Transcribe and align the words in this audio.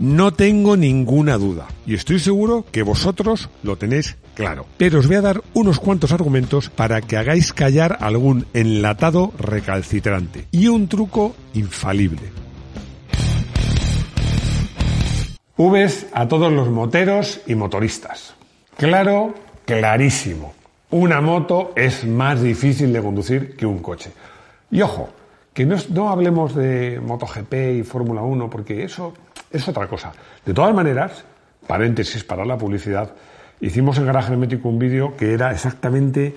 No 0.00 0.32
tengo 0.32 0.78
ninguna 0.78 1.36
duda 1.36 1.68
y 1.84 1.92
estoy 1.92 2.20
seguro 2.20 2.64
que 2.72 2.82
vosotros 2.82 3.50
lo 3.62 3.76
tenéis 3.76 4.16
claro. 4.34 4.64
Pero 4.78 5.00
os 5.00 5.06
voy 5.06 5.16
a 5.16 5.20
dar 5.20 5.42
unos 5.52 5.78
cuantos 5.78 6.10
argumentos 6.12 6.70
para 6.70 7.02
que 7.02 7.18
hagáis 7.18 7.52
callar 7.52 7.98
algún 8.00 8.46
enlatado 8.54 9.34
recalcitrante 9.38 10.46
y 10.52 10.68
un 10.68 10.88
truco 10.88 11.34
infalible. 11.52 12.32
Vs 15.58 16.06
a 16.14 16.26
todos 16.26 16.50
los 16.50 16.70
moteros 16.70 17.42
y 17.46 17.54
motoristas. 17.54 18.34
Claro, 18.78 19.34
clarísimo. 19.66 20.54
Una 20.92 21.20
moto 21.20 21.72
es 21.76 22.06
más 22.06 22.40
difícil 22.40 22.90
de 22.94 23.02
conducir 23.02 23.54
que 23.54 23.66
un 23.66 23.80
coche. 23.80 24.12
Y 24.70 24.80
ojo, 24.80 25.10
que 25.52 25.66
no, 25.66 25.76
no 25.90 26.08
hablemos 26.08 26.54
de 26.54 26.98
MotoGP 27.04 27.54
y 27.80 27.82
Fórmula 27.82 28.22
1 28.22 28.48
porque 28.48 28.82
eso 28.82 29.12
es 29.50 29.68
otra 29.68 29.86
cosa. 29.86 30.12
De 30.44 30.54
todas 30.54 30.74
maneras, 30.74 31.24
paréntesis 31.66 32.24
para 32.24 32.44
la 32.44 32.56
publicidad, 32.56 33.12
hicimos 33.60 33.98
en 33.98 34.06
Garaje 34.06 34.32
Hermético 34.32 34.68
un 34.68 34.78
vídeo 34.78 35.16
que 35.16 35.32
era 35.34 35.50
exactamente 35.50 36.34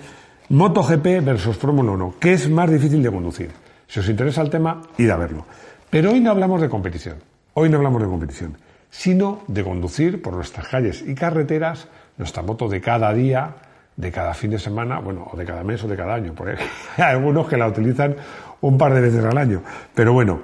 MotoGP 0.48 1.24
versus 1.24 1.56
Fórmula 1.56 1.92
1. 1.92 2.14
¿Qué 2.20 2.32
es 2.34 2.48
más 2.48 2.70
difícil 2.70 3.02
de 3.02 3.10
conducir? 3.10 3.50
Si 3.86 4.00
os 4.00 4.08
interesa 4.08 4.42
el 4.42 4.50
tema, 4.50 4.82
id 4.98 5.10
a 5.10 5.16
verlo. 5.16 5.46
Pero 5.90 6.12
hoy 6.12 6.20
no 6.20 6.30
hablamos 6.30 6.60
de 6.60 6.68
competición. 6.68 7.16
Hoy 7.54 7.68
no 7.68 7.76
hablamos 7.76 8.02
de 8.02 8.08
competición, 8.08 8.58
sino 8.90 9.42
de 9.46 9.62
conducir 9.62 10.20
por 10.20 10.34
nuestras 10.34 10.66
calles 10.66 11.04
y 11.06 11.14
carreteras 11.14 11.86
nuestra 12.16 12.42
moto 12.42 12.68
de 12.68 12.80
cada 12.80 13.12
día, 13.12 13.54
de 13.96 14.10
cada 14.10 14.34
fin 14.34 14.50
de 14.50 14.58
semana, 14.58 14.98
bueno, 14.98 15.28
o 15.32 15.36
de 15.36 15.44
cada 15.44 15.62
mes 15.62 15.82
o 15.84 15.88
de 15.88 15.96
cada 15.96 16.14
año, 16.14 16.32
porque 16.34 16.56
hay 16.96 17.04
algunos 17.04 17.48
que 17.48 17.56
la 17.56 17.68
utilizan 17.68 18.16
un 18.60 18.76
par 18.76 18.94
de 18.94 19.00
veces 19.00 19.24
al 19.24 19.38
año. 19.38 19.62
Pero 19.94 20.12
bueno, 20.12 20.40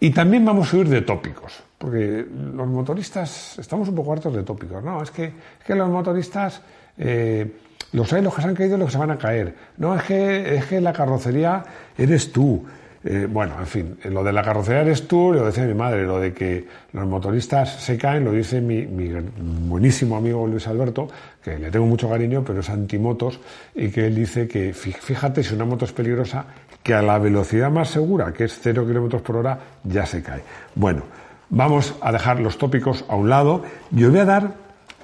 y 0.00 0.10
también 0.10 0.44
vamos 0.44 0.72
a 0.72 0.76
huir 0.76 0.88
de 0.88 1.02
tópicos, 1.02 1.62
porque 1.78 2.26
los 2.54 2.66
motoristas 2.66 3.58
estamos 3.58 3.88
un 3.88 3.94
poco 3.94 4.12
hartos 4.12 4.34
de 4.34 4.42
tópicos. 4.42 4.82
No, 4.82 5.02
es 5.02 5.10
que, 5.12 5.24
es 5.24 5.64
que 5.64 5.74
los 5.76 5.88
motoristas, 5.88 6.60
eh, 6.98 7.52
los 7.92 8.12
hay 8.12 8.20
los 8.20 8.34
que 8.34 8.42
se 8.42 8.48
han 8.48 8.54
caído 8.54 8.76
y 8.76 8.78
los 8.80 8.88
que 8.88 8.92
se 8.92 8.98
van 8.98 9.12
a 9.12 9.18
caer. 9.18 9.54
No, 9.76 9.94
es 9.94 10.02
que, 10.02 10.56
es 10.56 10.66
que 10.66 10.80
la 10.80 10.92
carrocería 10.92 11.64
eres 11.96 12.32
tú. 12.32 12.66
Eh, 13.04 13.28
bueno, 13.30 13.54
en 13.60 13.66
fin, 13.66 13.98
lo 14.10 14.24
de 14.24 14.32
la 14.32 14.42
carrocería 14.42 14.82
eres 14.82 15.06
tú, 15.06 15.32
lo 15.32 15.46
decía 15.46 15.64
mi 15.64 15.74
madre, 15.74 16.04
lo 16.04 16.18
de 16.18 16.34
que 16.34 16.66
los 16.92 17.06
motoristas 17.06 17.80
se 17.80 17.96
caen, 17.96 18.24
lo 18.24 18.32
dice 18.32 18.60
mi, 18.60 18.84
buenísimo 18.84 20.16
amigo 20.16 20.44
Luis 20.48 20.66
Alberto, 20.66 21.08
que 21.40 21.56
le 21.60 21.70
tengo 21.70 21.86
mucho 21.86 22.08
cariño, 22.08 22.42
pero 22.44 22.58
es 22.58 22.68
antimotos, 22.68 23.38
y 23.76 23.90
que 23.90 24.08
él 24.08 24.16
dice 24.16 24.48
que 24.48 24.74
fíjate 24.74 25.44
si 25.44 25.54
una 25.54 25.64
moto 25.64 25.84
es 25.84 25.92
peligrosa, 25.92 26.44
que 26.82 26.92
a 26.92 27.00
la 27.00 27.18
velocidad 27.18 27.70
más 27.70 27.90
segura, 27.90 28.32
que 28.32 28.44
es 28.44 28.58
0 28.60 28.84
km 28.84 29.22
por 29.22 29.36
hora, 29.36 29.58
ya 29.84 30.04
se 30.04 30.20
cae. 30.20 30.42
Bueno, 30.74 31.04
vamos 31.50 31.94
a 32.00 32.12
dejar 32.12 32.40
los 32.40 32.58
tópicos 32.58 33.04
a 33.08 33.16
un 33.16 33.28
lado 33.28 33.62
y 33.94 34.04
os 34.04 34.10
voy 34.10 34.20
a 34.20 34.24
dar 34.24 34.54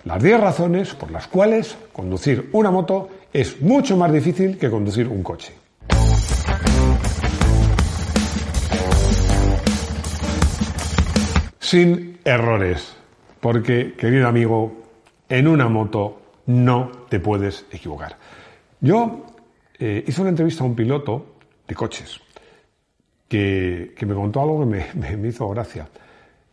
las 0.05 0.23
10 0.23 0.41
razones 0.41 0.95
por 0.95 1.11
las 1.11 1.27
cuales 1.27 1.77
conducir 1.93 2.51
una 2.53 2.71
moto 2.71 3.09
es 3.33 3.61
mucho 3.61 3.97
más 3.97 4.13
difícil 4.13 4.59
que 4.59 4.71
conducir 4.71 5.09
un 5.09 5.23
coche. 5.23 5.55
Sin 11.59 12.19
errores, 12.25 12.95
porque, 13.41 13.95
querido 13.99 14.29
amigo, 14.29 14.83
en 15.29 15.49
una 15.49 15.69
moto 15.69 16.21
no 16.47 16.91
te 17.09 17.19
puedes 17.19 17.67
equivocar. 17.73 18.17
Yo 18.81 19.25
eh, 19.79 20.05
hice 20.07 20.21
una 20.21 20.31
entrevista 20.31 20.63
a 20.63 20.67
un 20.67 20.77
piloto 20.77 21.35
de 21.67 21.75
coches, 21.75 22.21
que, 23.29 23.95
me 24.07 24.15
contó 24.15 24.43
algo 24.43 24.61
que 24.61 24.67
me, 24.67 25.17
me, 25.17 25.29
hizo 25.29 25.49
gracia. 25.49 25.89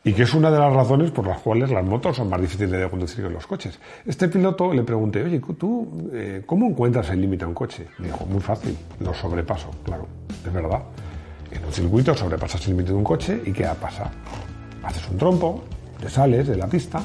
Y 0.03 0.13
que 0.13 0.23
es 0.23 0.33
una 0.33 0.49
de 0.49 0.57
las 0.57 0.73
razones 0.73 1.11
por 1.11 1.27
las 1.27 1.39
cuales 1.41 1.69
las 1.69 1.85
motos 1.85 2.17
son 2.17 2.27
más 2.27 2.41
difíciles 2.41 2.71
de 2.71 2.89
conducir 2.89 3.23
que 3.23 3.30
los 3.30 3.45
coches. 3.45 3.80
Este 4.03 4.27
piloto 4.27 4.73
le 4.73 4.83
pregunté, 4.83 5.23
oye, 5.23 5.39
¿tú 5.58 6.09
eh, 6.11 6.42
cómo 6.45 6.65
encuentras 6.65 7.09
el 7.11 7.21
límite 7.21 7.45
a 7.45 7.48
un 7.48 7.53
coche? 7.53 7.87
Me 7.99 8.08
dijo, 8.08 8.26
muy 8.26 8.42
fácil, 8.42 8.76
lo 8.99 9.14
sobrepaso, 9.14 9.70
claro, 9.83 10.08
es 10.43 10.52
verdad. 10.52 10.81
En 11.52 11.64
un 11.64 11.71
circuito 11.71 12.15
sobrepasas 12.15 12.61
el 12.65 12.71
límite 12.71 12.92
de 12.92 12.98
un 12.98 13.03
coche 13.03 13.42
y 13.45 13.52
¿qué 13.52 13.67
pasa? 13.80 14.09
Haces 14.83 15.08
un 15.09 15.17
trompo, 15.17 15.64
te 15.99 16.09
sales 16.09 16.47
de 16.47 16.55
la 16.55 16.65
pista. 16.65 17.02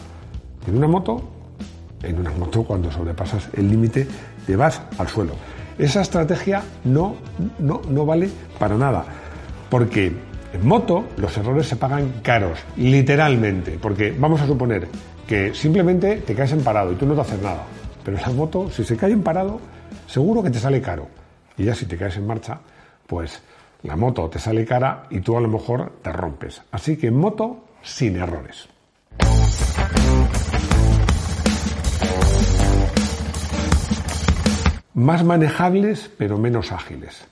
En 0.66 0.78
una 0.78 0.88
moto, 0.88 1.22
en 2.02 2.18
una 2.18 2.30
moto 2.30 2.64
cuando 2.64 2.90
sobrepasas 2.90 3.50
el 3.52 3.68
límite 3.68 4.08
te 4.46 4.56
vas 4.56 4.80
al 4.96 5.08
suelo. 5.08 5.34
Esa 5.78 6.00
estrategia 6.00 6.62
no, 6.84 7.16
no, 7.58 7.82
no 7.90 8.06
vale 8.06 8.30
para 8.58 8.76
nada, 8.76 9.04
porque 9.68 10.14
en 10.52 10.66
moto 10.66 11.04
los 11.16 11.36
errores 11.36 11.66
se 11.66 11.76
pagan 11.76 12.20
caros, 12.22 12.58
literalmente, 12.76 13.78
porque 13.80 14.14
vamos 14.16 14.40
a 14.40 14.46
suponer 14.46 14.88
que 15.26 15.54
simplemente 15.54 16.16
te 16.18 16.34
caes 16.34 16.52
en 16.52 16.62
parado 16.62 16.92
y 16.92 16.96
tú 16.96 17.06
no 17.06 17.14
te 17.14 17.20
haces 17.22 17.42
nada, 17.42 17.64
pero 18.04 18.16
en 18.16 18.22
la 18.22 18.30
moto, 18.30 18.70
si 18.70 18.84
se 18.84 18.96
cae 18.96 19.12
en 19.12 19.22
parado, 19.22 19.60
seguro 20.06 20.42
que 20.42 20.50
te 20.50 20.58
sale 20.58 20.80
caro. 20.80 21.08
Y 21.58 21.64
ya 21.64 21.74
si 21.74 21.86
te 21.86 21.96
caes 21.96 22.16
en 22.16 22.26
marcha, 22.26 22.58
pues 23.06 23.42
la 23.82 23.96
moto 23.96 24.28
te 24.28 24.38
sale 24.38 24.64
cara 24.64 25.04
y 25.10 25.20
tú 25.20 25.36
a 25.36 25.40
lo 25.40 25.48
mejor 25.48 25.92
te 26.02 26.12
rompes. 26.12 26.62
Así 26.70 26.96
que 26.96 27.08
en 27.08 27.16
moto, 27.16 27.64
sin 27.82 28.16
errores. 28.16 28.68
más 34.96 35.24
manejables 35.24 36.10
pero 36.16 36.38
menos 36.38 36.72
ágiles. 36.72 37.26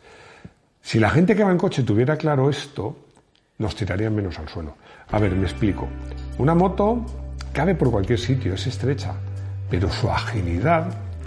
Si 0.82 1.00
la 1.00 1.08
gente 1.08 1.34
que 1.34 1.42
va 1.42 1.50
en 1.50 1.58
coche 1.58 1.82
tuviera 1.82 2.16
claro 2.18 2.50
esto, 2.50 2.96
nos 3.58 3.76
tirarían 3.76 4.14
menos 4.14 4.38
al 4.38 4.48
suelo. 4.48 4.76
A 5.10 5.18
ver, 5.18 5.34
me 5.34 5.44
explico. 5.44 5.88
Una 6.38 6.54
moto 6.54 7.04
cabe 7.52 7.74
por 7.74 7.90
cualquier 7.90 8.18
sitio, 8.18 8.54
es 8.54 8.66
estrecha, 8.66 9.14
pero 9.70 9.90
su 9.90 10.10
agilidad, 10.10 10.86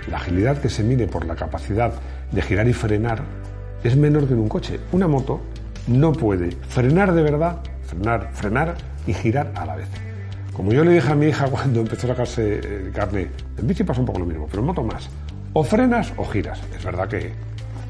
la 0.09 0.17
agilidad 0.17 0.59
que 0.59 0.69
se 0.69 0.83
mide 0.83 1.07
por 1.07 1.25
la 1.25 1.35
capacidad 1.35 1.93
de 2.31 2.41
girar 2.41 2.67
y 2.67 2.73
frenar, 2.73 3.21
es 3.83 3.95
menor 3.95 4.27
que 4.27 4.33
en 4.33 4.39
un 4.39 4.49
coche. 4.49 4.79
Una 4.91 5.07
moto 5.07 5.41
no 5.87 6.11
puede 6.11 6.51
frenar 6.51 7.13
de 7.13 7.21
verdad, 7.21 7.57
frenar, 7.83 8.29
frenar 8.33 8.75
y 9.05 9.13
girar 9.13 9.51
a 9.55 9.65
la 9.65 9.75
vez. 9.75 9.87
Como 10.53 10.73
yo 10.73 10.83
le 10.83 10.91
dije 10.91 11.11
a 11.11 11.15
mi 11.15 11.27
hija 11.27 11.45
cuando 11.51 11.81
empezó 11.81 12.07
a 12.07 12.09
sacarse 12.09 12.59
el 12.59 12.91
carne, 12.91 13.29
en 13.57 13.67
bici 13.67 13.83
pasa 13.83 14.01
un 14.01 14.05
poco 14.05 14.19
lo 14.19 14.25
mismo, 14.25 14.47
pero 14.47 14.61
en 14.61 14.65
moto 14.65 14.83
más. 14.83 15.09
O 15.53 15.63
frenas 15.63 16.11
o 16.17 16.25
giras. 16.25 16.59
Es 16.75 16.83
verdad 16.83 17.07
que 17.07 17.31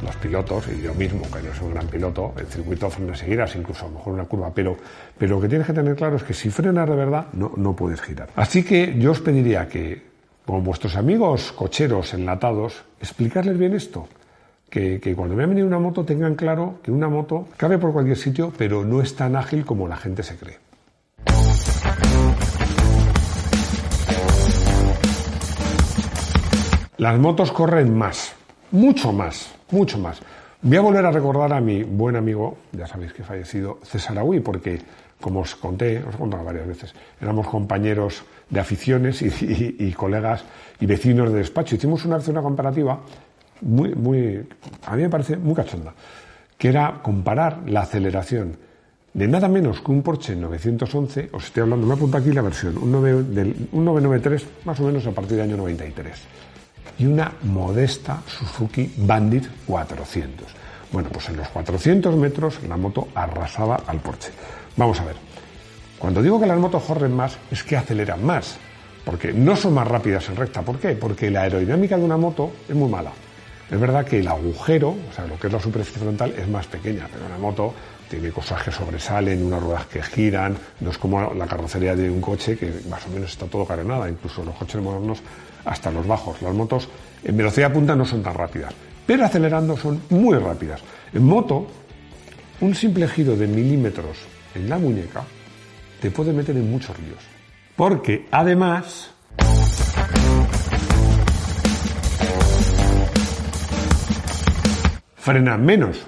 los 0.04 0.16
pilotos, 0.18 0.66
y 0.68 0.82
yo 0.82 0.94
mismo, 0.94 1.22
que 1.24 1.42
no 1.42 1.54
soy 1.54 1.68
un 1.68 1.74
gran 1.74 1.88
piloto, 1.88 2.34
el 2.38 2.46
circuito 2.48 2.90
frenas 2.90 3.22
y 3.24 3.26
giras, 3.26 3.56
incluso 3.56 3.86
a 3.86 3.90
lo 3.90 3.96
mejor 3.96 4.14
una 4.14 4.26
curva, 4.26 4.52
pero, 4.54 4.78
pero 5.18 5.36
lo 5.36 5.42
que 5.42 5.50
tienes 5.50 5.68
que 5.68 5.74
tener 5.74 5.96
claro 5.96 6.18
es 6.18 6.24
que 6.24 6.34
si 6.34 6.50
frenas 6.50 6.88
de 6.88 6.96
verdad, 6.96 7.28
no, 7.34 7.52
no 7.56 7.76
puedes 7.76 8.02
girar. 8.02 8.30
Así 8.36 8.64
que 8.64 8.98
yo 8.98 9.12
os 9.12 9.22
pediría 9.22 9.68
que, 9.68 10.02
con 10.46 10.64
vuestros 10.64 10.96
amigos 10.96 11.52
cocheros 11.52 12.14
enlatados, 12.14 12.84
explicarles 13.02 13.58
bien 13.58 13.74
esto. 13.74 14.08
Que, 14.70 15.00
que 15.00 15.16
cuando 15.16 15.34
vean 15.34 15.50
venir 15.50 15.64
una 15.64 15.80
moto 15.80 16.04
tengan 16.04 16.36
claro 16.36 16.80
que 16.84 16.92
una 16.92 17.08
moto 17.08 17.48
cabe 17.56 17.78
por 17.78 17.94
cualquier 17.94 18.18
sitio, 18.18 18.52
pero 18.58 18.84
no 18.84 19.02
es 19.02 19.16
tan 19.16 19.38
ágil 19.38 19.66
como 19.66 19.88
la 19.88 19.96
gente 19.96 20.24
se 20.24 20.36
cree. 20.36 20.58
Las 26.98 27.20
motos 27.20 27.52
corren 27.52 27.96
más, 27.96 28.36
mucho 28.78 29.12
más, 29.12 29.50
mucho 29.72 29.98
más. 29.98 30.20
Voy 30.62 30.78
a 30.78 30.82
volver 30.82 31.06
a 31.06 31.12
recordar 31.12 31.52
a 31.54 31.60
mi 31.60 31.84
buen 31.84 32.16
amigo, 32.16 32.58
ya 32.72 32.88
sabéis 32.88 33.12
que 33.12 33.24
fallecido, 33.24 33.80
César 33.84 34.18
Agüí, 34.20 34.40
porque, 34.40 34.80
como 35.20 35.42
os 35.42 35.56
conté, 35.56 35.98
os 36.00 36.14
he 36.14 36.18
contado 36.18 36.44
varias 36.44 36.68
veces, 36.68 36.94
éramos 37.20 37.48
compañeros 37.48 38.24
de 38.50 38.60
aficiones 38.60 39.22
y, 39.22 39.92
colegas 39.94 40.44
y 40.80 40.86
vecinos 40.86 41.32
de 41.32 41.40
despacho. 41.40 41.76
Hicimos 41.76 42.06
una 42.06 42.18
una 42.18 42.42
comparativa 42.42 43.00
muy, 43.62 43.96
muy, 43.96 44.48
a 44.86 44.96
mí 44.96 45.02
me 45.02 45.10
parece 45.10 45.38
muy 45.38 45.56
cachonda, 45.56 45.94
que 46.58 46.70
era 46.70 47.02
comparar 47.02 47.64
la 47.66 47.82
aceleración 47.82 48.58
de 49.14 49.28
nada 49.28 49.48
menos 49.48 49.82
que 49.82 49.92
un 49.92 50.04
Porsche 50.04 50.36
911, 50.36 51.30
os 51.34 51.46
estoy 51.46 51.64
hablando, 51.64 51.88
me 51.88 51.94
apunto 51.94 52.18
aquí 52.18 52.32
la 52.32 52.44
versión, 52.44 52.78
un, 52.78 52.92
993, 52.92 54.46
más 54.66 54.80
o 54.80 54.84
menos 54.84 55.08
a 55.08 55.12
partir 55.12 55.38
del 55.38 55.50
año 55.50 55.58
93 55.58 56.14
y 57.00 57.06
una 57.06 57.32
modesta 57.44 58.22
Suzuki 58.26 58.94
Bandit 58.98 59.46
400. 59.66 60.48
Bueno, 60.92 61.10
pues 61.12 61.30
en 61.30 61.38
los 61.38 61.48
400 61.50 62.16
metros 62.16 62.64
la 62.68 62.78
moto 62.78 63.10
arrasaba 63.14 63.82
al 63.88 64.00
Porsche. 64.00 64.32
Vamos 64.76 65.00
a 65.00 65.06
ver. 65.06 65.16
Cuando 66.00 66.22
digo 66.22 66.40
que 66.40 66.46
las 66.46 66.58
motos 66.58 66.84
corren 66.84 67.16
más, 67.16 67.38
es 67.52 67.64
que 67.64 67.76
aceleran 67.76 68.24
más, 68.24 68.58
porque 69.04 69.34
no 69.34 69.56
son 69.56 69.74
más 69.74 69.88
rápidas 69.88 70.30
en 70.30 70.36
recta. 70.36 70.62
¿Por 70.62 70.80
qué? 70.80 70.90
Porque 70.90 71.32
la 71.32 71.42
aerodinámica 71.42 71.98
de 71.98 72.04
una 72.04 72.18
moto 72.18 72.52
es 72.70 72.76
muy 72.76 72.90
mala. 72.90 73.12
Es 73.70 73.80
verdad 73.80 74.06
que 74.06 74.20
el 74.20 74.28
agujero, 74.28 74.90
o 74.90 75.14
sea, 75.14 75.28
lo 75.28 75.38
que 75.38 75.48
es 75.48 75.54
la 75.54 75.60
superficie 75.60 76.00
frontal, 76.02 76.34
es 76.38 76.48
más 76.48 76.68
pequeña, 76.68 77.08
pero 77.12 77.26
una 77.26 77.38
moto 77.38 77.74
tiene 78.10 78.32
cosas 78.32 78.64
que 78.64 78.72
sobresalen, 78.72 79.44
unas 79.44 79.62
ruedas 79.62 79.86
que 79.88 80.02
giran, 80.02 80.58
no 80.80 80.90
es 80.90 80.98
como 80.98 81.34
la 81.34 81.46
carrocería 81.46 81.94
de 81.94 82.10
un 82.10 82.22
coche 82.22 82.58
que 82.58 82.72
más 82.90 83.06
o 83.06 83.10
menos 83.10 83.32
está 83.32 83.46
todo 83.46 83.66
carenada, 83.66 84.10
incluso 84.10 84.44
los 84.44 84.56
coches 84.56 84.82
modernos 84.82 85.20
hasta 85.66 85.92
los 85.92 86.08
bajos. 86.08 86.42
Las 86.42 86.54
motos 86.54 86.88
en 87.24 87.36
velocidad 87.36 87.74
punta 87.74 87.96
no 87.96 88.06
son 88.06 88.24
tan 88.24 88.36
rápidas, 88.36 88.74
pero 89.06 89.26
acelerando 89.26 89.76
son 89.76 90.02
muy 90.12 90.38
rápidas. 90.38 90.82
En 91.14 91.26
moto, 91.26 91.68
un 92.62 92.74
simple 92.74 93.08
giro 93.10 93.36
de 93.36 93.48
milímetros 93.48 94.18
en 94.56 94.70
la 94.70 94.78
muñeca 94.78 95.24
te 96.02 96.10
puede 96.10 96.32
meter 96.32 96.56
en 96.56 96.72
muchos 96.72 96.98
líos. 97.00 97.20
Porque 97.76 98.28
además 98.32 99.12
frenan 105.28 105.66
menos. 105.66 106.08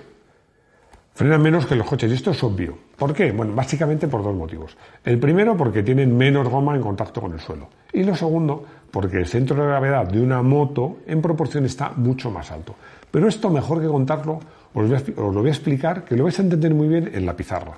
Frenan 1.13 1.41
menos 1.41 1.65
que 1.65 1.75
los 1.75 1.85
coches 1.85 2.09
y 2.09 2.13
esto 2.13 2.31
es 2.31 2.41
obvio. 2.41 2.77
¿Por 2.95 3.13
qué? 3.13 3.33
Bueno, 3.33 3.53
básicamente 3.53 4.07
por 4.07 4.23
dos 4.23 4.33
motivos. 4.33 4.77
El 5.03 5.19
primero 5.19 5.57
porque 5.57 5.83
tienen 5.83 6.15
menos 6.15 6.47
goma 6.47 6.73
en 6.73 6.81
contacto 6.81 7.19
con 7.19 7.33
el 7.33 7.41
suelo. 7.41 7.67
Y 7.91 8.03
lo 8.03 8.15
segundo 8.15 8.63
porque 8.89 9.17
el 9.17 9.27
centro 9.27 9.57
de 9.57 9.67
gravedad 9.67 10.07
de 10.07 10.21
una 10.21 10.41
moto 10.41 10.99
en 11.05 11.21
proporción 11.21 11.65
está 11.65 11.89
mucho 11.97 12.31
más 12.31 12.49
alto. 12.49 12.75
Pero 13.11 13.27
esto 13.27 13.49
mejor 13.49 13.81
que 13.81 13.87
contarlo 13.87 14.39
os, 14.73 14.89
os 14.89 15.35
lo 15.35 15.41
voy 15.41 15.49
a 15.49 15.51
explicar 15.51 16.05
que 16.05 16.15
lo 16.15 16.23
vais 16.23 16.39
a 16.39 16.43
entender 16.43 16.73
muy 16.73 16.87
bien 16.87 17.11
en 17.13 17.25
la 17.25 17.35
pizarra. 17.35 17.73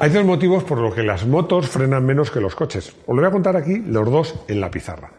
Hay 0.00 0.10
dos 0.10 0.24
motivos 0.24 0.64
por 0.64 0.78
los 0.78 0.92
que 0.92 1.04
las 1.04 1.24
motos 1.24 1.68
frenan 1.68 2.04
menos 2.04 2.32
que 2.32 2.40
los 2.40 2.56
coches. 2.56 2.88
Os 3.06 3.14
lo 3.14 3.22
voy 3.22 3.26
a 3.26 3.30
contar 3.30 3.56
aquí 3.56 3.78
los 3.78 4.10
dos 4.10 4.34
en 4.48 4.60
la 4.60 4.72
pizarra. 4.72 5.12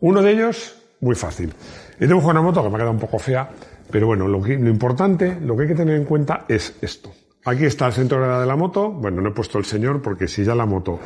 Uno 0.00 0.20
de 0.20 0.32
ellos 0.32 0.76
muy 1.00 1.14
fácil. 1.14 1.54
He 2.00 2.06
dibujado 2.06 2.30
una 2.30 2.40
moto 2.40 2.62
que 2.62 2.70
me 2.70 2.76
ha 2.76 2.78
quedado 2.78 2.92
un 2.92 2.98
poco 2.98 3.18
fea, 3.18 3.50
pero 3.90 4.06
bueno, 4.06 4.26
lo, 4.26 4.38
importante, 4.48 5.38
lo 5.38 5.54
que 5.54 5.64
hay 5.64 5.68
que 5.68 5.74
tener 5.74 5.96
en 5.96 6.06
cuenta 6.06 6.46
es 6.48 6.74
esto. 6.80 7.12
Aquí 7.44 7.66
está 7.66 7.86
el 7.88 7.92
centro 7.92 8.16
de 8.16 8.24
gravedad 8.24 8.40
de 8.40 8.46
la 8.46 8.56
moto. 8.56 8.90
Bueno, 8.90 9.20
no 9.20 9.28
he 9.28 9.32
puesto 9.32 9.58
el 9.58 9.66
señor 9.66 10.00
porque 10.00 10.26
si 10.26 10.42
ya 10.42 10.54
la 10.54 10.64
moto 10.64 10.98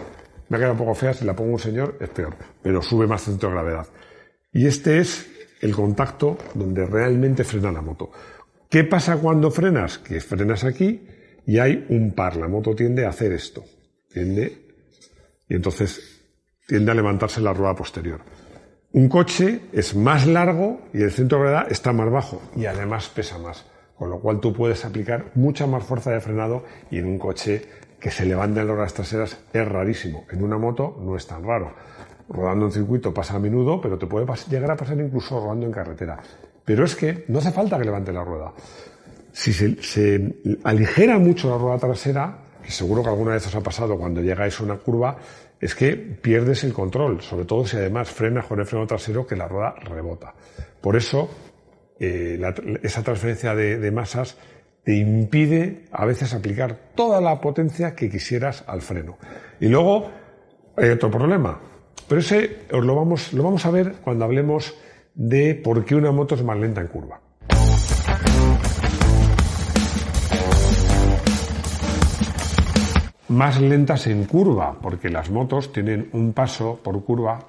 me 0.48 0.56
ha 0.56 0.60
quedado 0.60 0.74
un 0.74 0.78
poco 0.78 0.94
fea, 0.94 1.12
si 1.12 1.24
la 1.24 1.34
pongo 1.34 1.50
un 1.50 1.58
señor 1.58 1.98
es 2.00 2.10
peor, 2.10 2.36
pero 2.62 2.80
sube 2.80 3.08
más 3.08 3.22
centro 3.22 3.48
de 3.48 3.56
gravedad. 3.56 3.88
Y 4.52 4.66
este 4.68 5.00
es 5.00 5.28
el 5.60 5.74
contacto 5.74 6.38
donde 6.54 6.86
realmente 6.86 7.42
frena 7.42 7.72
la 7.72 7.82
moto. 7.82 8.12
¿Qué 8.70 8.84
pasa 8.84 9.16
cuando 9.16 9.50
frenas? 9.50 9.98
Que 9.98 10.20
frenas 10.20 10.62
aquí 10.62 11.08
y 11.44 11.58
hay 11.58 11.86
un 11.88 12.12
par. 12.12 12.36
La 12.36 12.46
moto 12.46 12.72
tiende 12.72 13.04
a 13.04 13.08
hacer 13.08 13.32
esto. 13.32 13.64
Tiende, 14.12 14.64
y 15.48 15.54
entonces 15.54 16.20
tiende 16.68 16.92
a 16.92 16.94
levantarse 16.94 17.40
la 17.40 17.52
rueda 17.52 17.74
posterior. 17.74 18.20
Un 18.94 19.08
coche 19.08 19.62
es 19.72 19.96
más 19.96 20.24
largo 20.24 20.82
y 20.92 21.02
el 21.02 21.10
centro 21.10 21.38
de 21.38 21.44
gravedad 21.46 21.72
está 21.72 21.92
más 21.92 22.08
bajo 22.12 22.40
y 22.54 22.66
además 22.66 23.08
pesa 23.08 23.38
más, 23.38 23.66
con 23.98 24.08
lo 24.08 24.20
cual 24.20 24.38
tú 24.38 24.52
puedes 24.52 24.84
aplicar 24.84 25.32
mucha 25.34 25.66
más 25.66 25.82
fuerza 25.82 26.12
de 26.12 26.20
frenado 26.20 26.62
y 26.92 26.98
en 26.98 27.06
un 27.06 27.18
coche 27.18 27.66
que 27.98 28.12
se 28.12 28.24
levante 28.24 28.60
en 28.60 28.68
las 28.68 28.94
traseras 28.94 29.36
es 29.52 29.68
rarísimo. 29.68 30.26
En 30.30 30.44
una 30.44 30.58
moto 30.58 30.96
no 31.00 31.16
es 31.16 31.26
tan 31.26 31.42
raro. 31.42 31.74
Rodando 32.28 32.66
en 32.66 32.70
circuito 32.70 33.12
pasa 33.12 33.34
a 33.34 33.40
menudo, 33.40 33.80
pero 33.80 33.98
te 33.98 34.06
puede 34.06 34.26
llegar 34.48 34.70
a 34.70 34.76
pasar 34.76 34.96
incluso 35.00 35.40
rodando 35.40 35.66
en 35.66 35.72
carretera. 35.72 36.20
Pero 36.64 36.84
es 36.84 36.94
que 36.94 37.24
no 37.26 37.40
hace 37.40 37.50
falta 37.50 37.76
que 37.76 37.86
levante 37.86 38.12
la 38.12 38.22
rueda. 38.22 38.52
Si 39.32 39.52
se, 39.52 39.82
se 39.82 40.36
aligera 40.62 41.18
mucho 41.18 41.50
la 41.50 41.58
rueda 41.58 41.78
trasera, 41.78 42.38
que 42.62 42.70
seguro 42.70 43.02
que 43.02 43.08
alguna 43.08 43.32
vez 43.32 43.44
os 43.48 43.54
ha 43.56 43.60
pasado 43.60 43.98
cuando 43.98 44.20
llegáis 44.20 44.60
a 44.60 44.62
una 44.62 44.76
curva, 44.76 45.16
es 45.60 45.74
que 45.74 45.96
pierdes 45.96 46.64
el 46.64 46.72
control, 46.72 47.22
sobre 47.22 47.44
todo 47.44 47.66
si 47.66 47.76
además 47.76 48.10
frenas 48.10 48.46
con 48.46 48.60
el 48.60 48.66
freno 48.66 48.86
trasero 48.86 49.26
que 49.26 49.36
la 49.36 49.48
rueda 49.48 49.74
rebota. 49.82 50.34
Por 50.80 50.96
eso, 50.96 51.30
eh, 51.98 52.40
esa 52.82 53.02
transferencia 53.02 53.54
de, 53.54 53.90
masas 53.90 54.36
te 54.82 54.96
impide 54.96 55.86
a 55.90 56.04
veces 56.04 56.34
aplicar 56.34 56.92
toda 56.94 57.20
la 57.20 57.40
potencia 57.40 57.94
que 57.94 58.10
quisieras 58.10 58.64
al 58.66 58.82
freno. 58.82 59.16
Y 59.60 59.68
luego, 59.68 60.10
hay 60.76 60.90
otro 60.90 61.10
problema, 61.10 61.60
pero 62.08 62.20
ese 62.20 62.58
os 62.70 62.84
lo 62.84 62.94
vamos, 62.94 63.32
lo 63.32 63.42
vamos 63.42 63.64
a 63.64 63.70
ver 63.70 63.94
cuando 64.02 64.24
hablemos 64.24 64.74
de 65.14 65.54
por 65.54 65.84
qué 65.84 65.94
una 65.94 66.12
moto 66.12 66.34
es 66.34 66.42
más 66.42 66.58
lenta 66.58 66.80
en 66.80 66.88
curva. 66.88 67.23
Más 73.34 73.60
lentas 73.60 74.06
en 74.06 74.24
curva, 74.24 74.76
porque 74.80 75.10
las 75.10 75.30
motos 75.30 75.72
tienen 75.72 76.08
un 76.12 76.32
paso 76.32 76.80
por 76.82 77.04
curva 77.04 77.40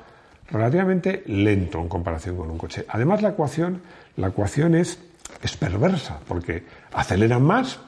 relativamente 0.50 1.24
lento 1.28 1.80
en 1.80 1.88
comparación 1.88 2.38
con 2.38 2.52
un 2.52 2.58
coche. 2.58 2.86
Además, 2.90 3.22
la 3.22 3.30
ecuación, 3.30 3.82
la 4.18 4.28
ecuación 4.28 4.76
es, 4.76 5.00
es 5.42 5.58
perversa, 5.58 6.20
porque 6.28 6.64
aceleran 6.94 7.44
más, 7.44 7.80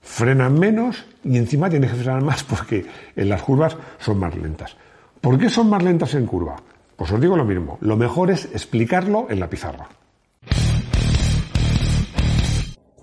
frenan 0.00 0.58
menos 0.58 1.04
y 1.24 1.36
encima 1.36 1.68
tienes 1.68 1.90
que 1.90 1.98
frenar 1.98 2.22
más 2.22 2.44
porque 2.44 2.86
en 3.16 3.28
las 3.28 3.42
curvas 3.42 3.76
son 3.98 4.18
más 4.18 4.34
lentas. 4.36 4.76
¿Por 5.20 5.38
qué 5.38 5.50
son 5.50 5.68
más 5.68 5.82
lentas 5.82 6.14
en 6.14 6.26
curva? 6.26 6.56
Pues 6.96 7.10
os 7.12 7.20
digo 7.20 7.36
lo 7.36 7.44
mismo, 7.44 7.78
lo 7.80 7.96
mejor 7.96 8.30
es 8.30 8.46
explicarlo 8.46 9.26
en 9.30 9.40
la 9.40 9.48
pizarra. 9.48 9.88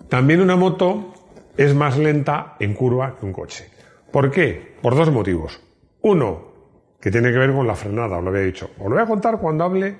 También 0.10 0.42
una 0.42 0.56
moto 0.56 1.14
es 1.58 1.74
más 1.74 1.98
lenta 1.98 2.56
en 2.60 2.74
curva 2.74 3.16
que 3.18 3.26
un 3.26 3.34
coche. 3.34 3.75
¿Por 4.16 4.32
qué? 4.32 4.78
Por 4.82 4.96
dos 4.96 5.12
motivos. 5.12 5.60
Uno, 6.04 6.40
que 7.02 7.12
tiene 7.12 7.34
que 7.34 7.38
ver 7.38 7.52
con 7.52 7.68
la 7.68 7.76
frenada, 7.76 8.18
os 8.18 8.24
lo 8.24 8.30
había 8.30 8.44
dicho. 8.44 8.70
Os 8.80 8.86
lo 8.86 8.92
voy 8.92 9.00
a 9.04 9.06
contar 9.06 9.40
cuando 9.40 9.66
hable 9.66 9.98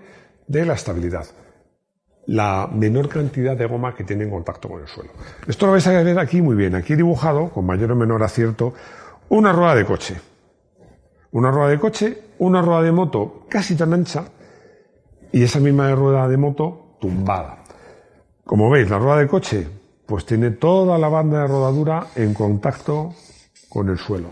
de 0.48 0.66
la 0.66 0.76
estabilidad. 0.76 1.26
La 2.28 2.70
menor 2.74 3.10
cantidad 3.10 3.58
de 3.58 3.66
goma 3.66 3.94
que 3.94 4.06
tiene 4.06 4.24
en 4.24 4.30
contacto 4.30 4.70
con 4.70 4.80
el 4.80 4.88
suelo. 4.88 5.12
Esto 5.46 5.66
lo 5.66 5.74
vais 5.74 5.86
a 5.88 6.02
ver 6.02 6.18
aquí 6.18 6.42
muy 6.42 6.56
bien. 6.56 6.76
Aquí 6.76 6.94
he 6.94 6.96
dibujado, 6.96 7.50
con 7.50 7.66
mayor 7.66 7.92
o 7.92 7.96
menor 7.98 8.24
acierto, 8.24 8.74
una 9.28 9.52
rueda 9.52 9.76
de 9.76 9.84
coche. 9.84 10.16
Una 11.32 11.52
rueda 11.52 11.68
de 11.72 11.80
coche, 11.80 12.22
una 12.38 12.62
rueda 12.62 12.84
de 12.84 12.94
moto 12.94 13.46
casi 13.50 13.76
tan 13.76 13.92
ancha 13.92 14.24
y 15.34 15.44
esa 15.44 15.60
misma 15.60 15.94
rueda 15.94 16.26
de 16.30 16.38
moto 16.38 16.96
tumbada. 17.02 17.66
Como 18.46 18.70
veis, 18.70 18.90
la 18.90 18.98
rueda 18.98 19.18
de 19.18 19.28
coche 19.28 19.68
pues 20.06 20.26
tiene 20.26 20.52
toda 20.52 20.98
la 20.98 21.10
banda 21.10 21.42
de 21.42 21.48
rodadura 21.48 22.08
en 22.16 22.34
contacto 22.34 23.14
con 23.76 23.90
el 23.90 23.98
suelo. 23.98 24.30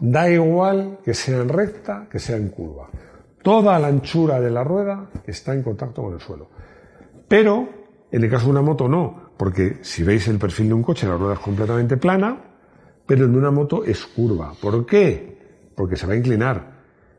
Da 0.00 0.30
igual 0.30 1.00
que 1.04 1.12
sea 1.12 1.42
en 1.42 1.50
recta, 1.50 2.06
que 2.10 2.18
sea 2.18 2.38
en 2.38 2.48
curva. 2.48 2.88
Toda 3.42 3.78
la 3.78 3.88
anchura 3.88 4.40
de 4.40 4.50
la 4.50 4.64
rueda 4.64 5.10
está 5.26 5.52
en 5.52 5.62
contacto 5.62 6.02
con 6.02 6.14
el 6.14 6.20
suelo. 6.20 6.48
Pero, 7.28 7.68
en 8.10 8.24
el 8.24 8.30
caso 8.30 8.46
de 8.46 8.52
una 8.52 8.62
moto 8.62 8.88
no, 8.88 9.32
porque 9.36 9.80
si 9.82 10.02
veis 10.02 10.26
el 10.28 10.38
perfil 10.38 10.68
de 10.68 10.74
un 10.74 10.82
coche, 10.82 11.06
la 11.06 11.18
rueda 11.18 11.34
es 11.34 11.40
completamente 11.40 11.98
plana, 11.98 12.38
pero 13.04 13.26
en 13.26 13.36
una 13.36 13.50
moto 13.50 13.84
es 13.84 14.02
curva. 14.06 14.54
¿Por 14.62 14.86
qué? 14.86 15.68
Porque 15.74 15.96
se 15.96 16.06
va 16.06 16.14
a 16.14 16.16
inclinar. 16.16 16.76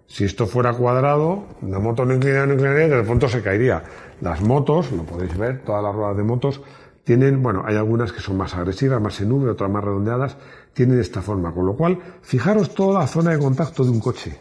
Si 0.07 0.23
esto 0.23 0.47
fuera 0.47 0.73
cuadrado, 0.73 1.45
una 1.61 1.77
moto 1.77 2.05
no 2.05 2.15
inclinaría, 2.15 2.47
no 2.47 2.53
inclinaría, 2.53 2.87
de 2.87 3.03
pronto 3.03 3.29
se 3.29 3.43
caería. 3.43 3.83
Las 4.21 4.41
motos, 4.41 4.91
lo 4.91 5.03
podéis 5.03 5.37
ver, 5.37 5.63
todas 5.63 5.83
las 5.83 5.93
ruedas 5.93 6.17
de 6.17 6.23
motos, 6.23 6.59
tienen, 7.07 7.41
bueno, 7.41 7.63
hay 7.65 7.77
algunas 7.77 8.11
que 8.11 8.19
son 8.19 8.35
más 8.35 8.53
agresivas, 8.53 9.01
más 9.01 9.21
en 9.21 9.29
nube, 9.29 9.49
otras 9.49 9.71
más 9.71 9.81
redondeadas, 9.81 10.35
tienen 10.73 10.99
esta 10.99 11.21
forma. 11.21 11.53
Con 11.53 11.65
lo 11.65 11.77
cual, 11.77 11.99
fijaros 12.21 12.75
toda 12.75 12.99
la 12.99 13.07
zona 13.07 13.31
de 13.31 13.39
contacto 13.39 13.85
de 13.85 13.91
un 13.91 14.01
coche 14.01 14.37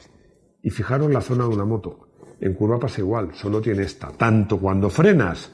y 0.64 0.70
fijaros 0.70 1.08
la 1.12 1.20
zona 1.20 1.44
de 1.44 1.50
una 1.50 1.64
moto. 1.64 2.08
En 2.40 2.54
curva 2.54 2.80
pasa 2.80 3.02
igual, 3.02 3.32
solo 3.34 3.60
tiene 3.60 3.84
esta. 3.84 4.08
Tanto 4.08 4.58
cuando 4.58 4.90
frenas 4.90 5.52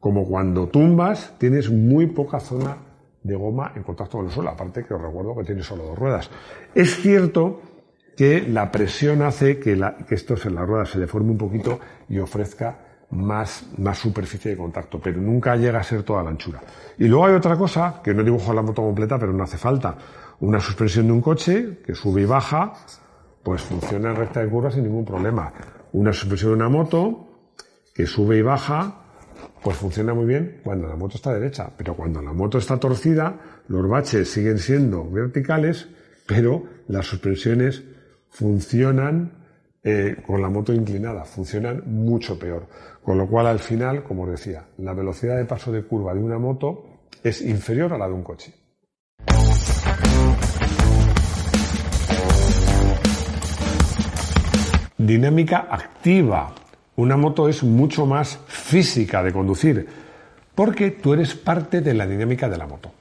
como 0.00 0.26
cuando 0.26 0.66
tumbas, 0.68 1.34
tienes 1.36 1.70
muy 1.70 2.06
poca 2.06 2.40
zona 2.40 2.74
de 3.22 3.36
goma 3.36 3.72
en 3.76 3.82
contacto 3.82 4.16
con 4.16 4.24
el 4.24 4.32
suelo. 4.32 4.48
Aparte 4.48 4.86
que 4.86 4.94
os 4.94 5.02
recuerdo 5.02 5.36
que 5.36 5.44
tiene 5.44 5.62
solo 5.62 5.84
dos 5.84 5.98
ruedas. 5.98 6.30
Es 6.74 6.96
cierto 7.02 7.60
que 8.16 8.48
la 8.48 8.70
presión 8.70 9.20
hace 9.20 9.58
que, 9.58 9.78
que 10.08 10.14
esto 10.14 10.36
en 10.42 10.54
la 10.54 10.64
rueda 10.64 10.86
se 10.86 10.98
deforme 10.98 11.32
un 11.32 11.38
poquito 11.38 11.80
y 12.08 12.18
ofrezca 12.18 12.89
más, 13.10 13.64
más 13.78 13.98
superficie 13.98 14.52
de 14.52 14.56
contacto, 14.56 15.00
pero 15.00 15.20
nunca 15.20 15.56
llega 15.56 15.80
a 15.80 15.82
ser 15.82 16.02
toda 16.02 16.22
la 16.22 16.30
anchura. 16.30 16.60
Y 16.98 17.08
luego 17.08 17.26
hay 17.26 17.34
otra 17.34 17.56
cosa, 17.56 18.00
que 18.02 18.14
no 18.14 18.22
dibujo 18.22 18.52
la 18.52 18.62
moto 18.62 18.82
completa, 18.82 19.18
pero 19.18 19.32
no 19.32 19.44
hace 19.44 19.58
falta. 19.58 19.96
Una 20.40 20.60
suspensión 20.60 21.06
de 21.06 21.12
un 21.12 21.20
coche 21.20 21.78
que 21.84 21.94
sube 21.94 22.22
y 22.22 22.24
baja, 22.24 22.72
pues 23.42 23.62
funciona 23.62 24.10
en 24.10 24.16
recta 24.16 24.40
de 24.40 24.48
curva 24.48 24.70
sin 24.70 24.84
ningún 24.84 25.04
problema. 25.04 25.52
Una 25.92 26.12
suspensión 26.12 26.52
de 26.52 26.56
una 26.56 26.68
moto 26.68 27.28
que 27.94 28.06
sube 28.06 28.38
y 28.38 28.42
baja, 28.42 28.96
pues 29.62 29.76
funciona 29.76 30.14
muy 30.14 30.26
bien 30.26 30.60
cuando 30.62 30.88
la 30.88 30.96
moto 30.96 31.16
está 31.16 31.32
derecha, 31.32 31.70
pero 31.76 31.94
cuando 31.94 32.22
la 32.22 32.32
moto 32.32 32.58
está 32.58 32.78
torcida, 32.78 33.34
los 33.68 33.88
baches 33.88 34.30
siguen 34.30 34.58
siendo 34.58 35.10
verticales, 35.10 35.88
pero 36.26 36.64
las 36.88 37.06
suspensiones 37.06 37.82
funcionan 38.28 39.39
eh, 39.82 40.16
con 40.26 40.42
la 40.42 40.48
moto 40.48 40.72
inclinada, 40.72 41.24
funcionan 41.24 41.82
mucho 41.86 42.38
peor. 42.38 42.66
Con 43.02 43.16
lo 43.16 43.26
cual, 43.26 43.46
al 43.46 43.60
final, 43.60 44.02
como 44.02 44.24
os 44.24 44.30
decía, 44.30 44.64
la 44.78 44.92
velocidad 44.92 45.36
de 45.36 45.46
paso 45.46 45.72
de 45.72 45.82
curva 45.84 46.14
de 46.14 46.20
una 46.20 46.38
moto 46.38 46.84
es 47.22 47.40
inferior 47.42 47.92
a 47.92 47.98
la 47.98 48.06
de 48.06 48.12
un 48.12 48.22
coche. 48.22 48.54
Dinámica 54.98 55.66
activa. 55.70 56.54
Una 56.96 57.16
moto 57.16 57.48
es 57.48 57.62
mucho 57.62 58.04
más 58.04 58.38
física 58.46 59.22
de 59.22 59.32
conducir, 59.32 59.88
porque 60.54 60.90
tú 60.90 61.14
eres 61.14 61.34
parte 61.34 61.80
de 61.80 61.94
la 61.94 62.06
dinámica 62.06 62.50
de 62.50 62.58
la 62.58 62.66
moto. 62.66 62.92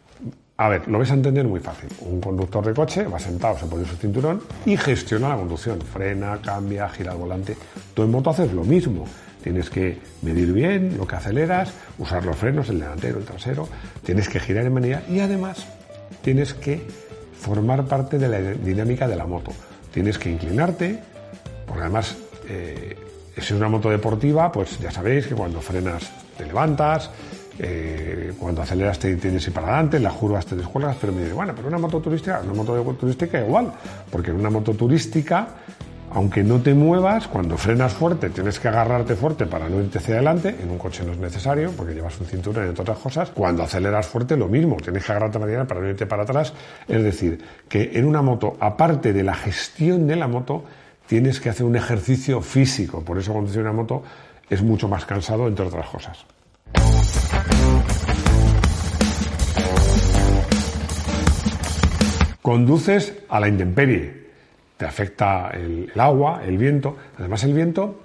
A 0.59 0.67
ver, 0.67 0.89
lo 0.89 0.97
vais 0.97 1.09
a 1.09 1.13
entender 1.13 1.47
muy 1.47 1.61
fácil. 1.61 1.87
Un 2.01 2.19
conductor 2.19 2.65
de 2.65 2.73
coche 2.73 3.05
va 3.05 3.17
sentado, 3.17 3.57
se 3.57 3.65
pone 3.65 3.85
su 3.85 3.95
cinturón 3.95 4.41
y 4.65 4.75
gestiona 4.75 5.29
la 5.29 5.37
conducción. 5.37 5.79
Frena, 5.79 6.37
cambia, 6.41 6.89
gira 6.89 7.13
el 7.13 7.17
volante. 7.17 7.55
Tú 7.93 8.03
en 8.03 8.11
moto 8.11 8.31
haces 8.31 8.51
lo 8.51 8.65
mismo. 8.65 9.05
Tienes 9.41 9.69
que 9.69 10.01
medir 10.21 10.51
bien 10.51 10.97
lo 10.97 11.07
que 11.07 11.15
aceleras, 11.15 11.71
usar 11.97 12.25
los 12.25 12.35
frenos, 12.35 12.67
el 12.67 12.81
delantero, 12.81 13.19
el 13.19 13.23
trasero. 13.23 13.69
Tienes 14.03 14.27
que 14.27 14.41
girar 14.41 14.65
en 14.65 14.73
manera 14.73 15.01
y 15.09 15.21
además 15.21 15.65
tienes 16.21 16.53
que 16.53 16.85
formar 17.39 17.85
parte 17.85 18.17
de 18.17 18.27
la 18.27 18.41
dinámica 18.41 19.07
de 19.07 19.15
la 19.15 19.25
moto. 19.25 19.53
Tienes 19.93 20.17
que 20.17 20.29
inclinarte, 20.29 20.99
porque 21.65 21.83
además, 21.83 22.17
eh, 22.49 22.97
si 23.33 23.41
es 23.41 23.51
una 23.51 23.69
moto 23.69 23.89
deportiva, 23.89 24.51
pues 24.51 24.77
ya 24.77 24.91
sabéis 24.91 25.25
que 25.25 25.35
cuando 25.35 25.61
frenas 25.61 26.11
te 26.37 26.45
levantas, 26.45 27.11
eh, 27.61 28.33
cuando 28.39 28.61
aceleras 28.61 28.97
te 28.99 29.15
tienes 29.17 29.45
ir 29.45 29.53
para 29.53 29.67
adelante, 29.67 29.99
las 29.99 30.13
curvas 30.13 30.45
te 30.45 30.55
descuelgas, 30.55 30.95
pero 30.99 31.11
me 31.11 31.21
dice, 31.21 31.33
bueno, 31.33 31.53
pero 31.53 31.67
una 31.67 31.77
moto 31.77 31.99
turística, 31.99 32.41
una 32.41 32.53
moto 32.53 32.81
turística 32.93 33.39
igual, 33.41 33.73
porque 34.09 34.31
en 34.31 34.37
una 34.37 34.49
moto 34.49 34.73
turística, 34.73 35.47
aunque 36.11 36.41
no 36.41 36.61
te 36.61 36.73
muevas, 36.73 37.27
cuando 37.27 37.57
frenas 37.57 37.93
fuerte 37.93 38.29
tienes 38.29 38.59
que 38.59 38.69
agarrarte 38.69 39.15
fuerte 39.15 39.45
para 39.45 39.67
no 39.67 39.81
irte 39.81 39.97
hacia 39.97 40.15
adelante, 40.15 40.55
en 40.61 40.71
un 40.71 40.77
coche 40.77 41.03
no 41.03 41.11
es 41.11 41.17
necesario, 41.17 41.71
porque 41.75 41.93
llevas 41.93 42.17
un 42.21 42.27
cinturón 42.27 42.65
y 42.65 42.69
otras 42.69 42.97
cosas, 42.97 43.29
cuando 43.31 43.63
aceleras 43.63 44.07
fuerte 44.07 44.37
lo 44.37 44.47
mismo, 44.47 44.77
tienes 44.77 45.03
que 45.03 45.11
agarrarte 45.11 45.37
para 45.37 45.67
para 45.67 45.81
no 45.81 45.89
irte 45.89 46.05
para 46.05 46.23
atrás, 46.23 46.53
es 46.87 47.03
decir, 47.03 47.43
que 47.67 47.91
en 47.93 48.05
una 48.05 48.21
moto, 48.21 48.55
aparte 48.61 49.11
de 49.11 49.23
la 49.23 49.35
gestión 49.35 50.07
de 50.07 50.15
la 50.15 50.29
moto, 50.29 50.63
tienes 51.07 51.41
que 51.41 51.49
hacer 51.49 51.65
un 51.65 51.75
ejercicio 51.75 52.39
físico, 52.41 53.01
por 53.01 53.17
eso 53.17 53.33
conducir 53.33 53.61
una 53.61 53.73
moto 53.73 54.01
es 54.49 54.61
mucho 54.61 54.87
más 54.87 55.05
cansado, 55.05 55.47
entre 55.47 55.65
otras 55.65 55.89
cosas. 55.89 56.25
Conduces 62.41 63.13
a 63.29 63.39
la 63.39 63.47
intemperie, 63.47 64.11
te 64.75 64.85
afecta 64.85 65.51
el, 65.51 65.91
agua, 65.95 66.41
el 66.43 66.57
viento. 66.57 66.97
Además, 67.19 67.43
el 67.43 67.53
viento, 67.53 68.01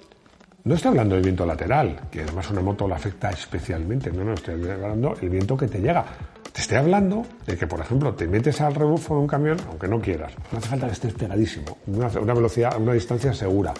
no 0.65 0.75
estoy 0.75 0.89
hablando 0.89 1.15
del 1.15 1.23
viento 1.23 1.45
lateral, 1.47 2.01
que 2.11 2.21
además 2.21 2.51
una 2.51 2.61
moto 2.61 2.87
la 2.87 2.97
afecta 2.97 3.31
especialmente, 3.31 4.11
no, 4.11 4.23
no, 4.23 4.33
estoy 4.33 4.53
hablando 4.69 5.15
del 5.15 5.29
viento 5.29 5.57
que 5.57 5.67
te 5.67 5.79
llega. 5.79 6.05
Te 6.51 6.61
estoy 6.61 6.77
hablando 6.77 7.25
de 7.47 7.57
que, 7.57 7.65
por 7.65 7.79
ejemplo, 7.79 8.13
te 8.13 8.27
metes 8.27 8.61
al 8.61 8.75
rebufo 8.75 9.15
de 9.15 9.21
un 9.21 9.27
camión, 9.27 9.57
aunque 9.67 9.87
no 9.87 9.99
quieras. 9.99 10.31
No 10.51 10.59
hace 10.59 10.69
falta 10.69 10.85
que 10.87 10.93
estés 10.93 11.13
pegadísimo, 11.13 11.79
una, 11.87 12.07
una 12.07 12.33
velocidad, 12.33 12.79
una 12.79 12.93
distancia 12.93 13.33
segura. 13.33 13.73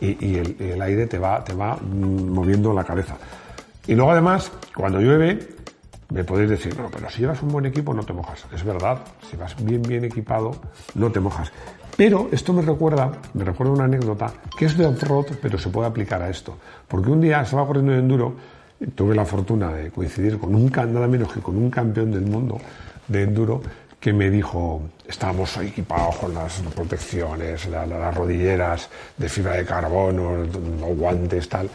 Y, 0.00 0.36
el, 0.36 0.82
aire 0.82 1.06
te 1.06 1.18
va, 1.18 1.44
te 1.44 1.54
va 1.54 1.76
mm, 1.76 2.32
moviendo 2.32 2.72
la 2.72 2.84
cabeza. 2.84 3.16
Y 3.90 3.96
luego 3.96 4.12
además, 4.12 4.52
cuando 4.72 5.00
llueve, 5.00 5.48
me 6.10 6.22
podéis 6.22 6.50
decir, 6.50 6.78
no, 6.78 6.88
pero 6.92 7.10
si 7.10 7.22
llevas 7.22 7.42
un 7.42 7.48
buen 7.48 7.66
equipo 7.66 7.92
no 7.92 8.04
te 8.04 8.12
mojas. 8.12 8.46
Es 8.54 8.62
verdad, 8.62 9.00
si 9.28 9.36
vas 9.36 9.56
bien, 9.64 9.82
bien 9.82 10.04
equipado, 10.04 10.52
no 10.94 11.10
te 11.10 11.18
mojas. 11.18 11.50
Pero 11.96 12.28
esto 12.30 12.52
me 12.52 12.62
recuerda, 12.62 13.10
me 13.34 13.42
recuerda 13.42 13.72
una 13.72 13.84
anécdota 13.86 14.32
que 14.56 14.66
es 14.66 14.78
de 14.78 14.86
off-road, 14.86 15.38
pero 15.42 15.58
se 15.58 15.70
puede 15.70 15.88
aplicar 15.88 16.22
a 16.22 16.30
esto. 16.30 16.56
Porque 16.86 17.10
un 17.10 17.20
día 17.20 17.40
estaba 17.40 17.66
corriendo 17.66 17.92
en 17.92 17.98
enduro, 17.98 18.36
tuve 18.94 19.12
la 19.12 19.24
fortuna 19.24 19.72
de 19.72 19.90
coincidir 19.90 20.38
con 20.38 20.54
un, 20.54 20.70
nada 20.70 21.08
menos 21.08 21.32
que 21.32 21.40
con 21.40 21.56
un 21.56 21.68
campeón 21.68 22.12
del 22.12 22.26
mundo 22.26 22.60
de 23.08 23.24
enduro, 23.24 23.60
que 23.98 24.12
me 24.12 24.30
dijo, 24.30 24.82
estábamos 25.04 25.56
equipados 25.56 26.14
con 26.14 26.32
las 26.32 26.62
protecciones, 26.76 27.66
las 27.66 28.14
rodilleras 28.14 28.88
de 29.16 29.28
fibra 29.28 29.54
de 29.54 29.64
carbono, 29.64 30.36
los 30.36 30.96
guantes, 30.96 31.48
tal, 31.48 31.68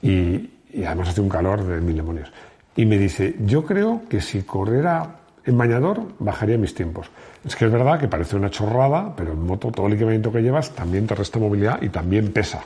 y, 0.00 0.48
y 0.72 0.84
además 0.84 1.10
hace 1.10 1.20
un 1.20 1.28
calor 1.28 1.64
de 1.64 1.80
mil 1.80 1.96
demonios. 1.96 2.32
Y 2.76 2.86
me 2.86 2.98
dice, 2.98 3.34
yo 3.44 3.64
creo 3.64 4.02
que 4.08 4.20
si 4.20 4.42
corriera 4.42 5.16
en 5.44 5.56
bañador 5.56 6.02
bajaría 6.18 6.58
mis 6.58 6.74
tiempos. 6.74 7.10
Es 7.44 7.56
que 7.56 7.64
es 7.64 7.72
verdad 7.72 7.98
que 7.98 8.06
parece 8.06 8.36
una 8.36 8.50
chorrada, 8.50 9.14
pero 9.16 9.32
en 9.32 9.44
moto 9.44 9.70
todo 9.70 9.86
el 9.86 9.94
equipamiento 9.94 10.30
que 10.30 10.42
llevas 10.42 10.70
también 10.72 11.06
te 11.06 11.14
resta 11.14 11.38
movilidad 11.38 11.80
y 11.80 11.88
también 11.88 12.32
pesa. 12.32 12.62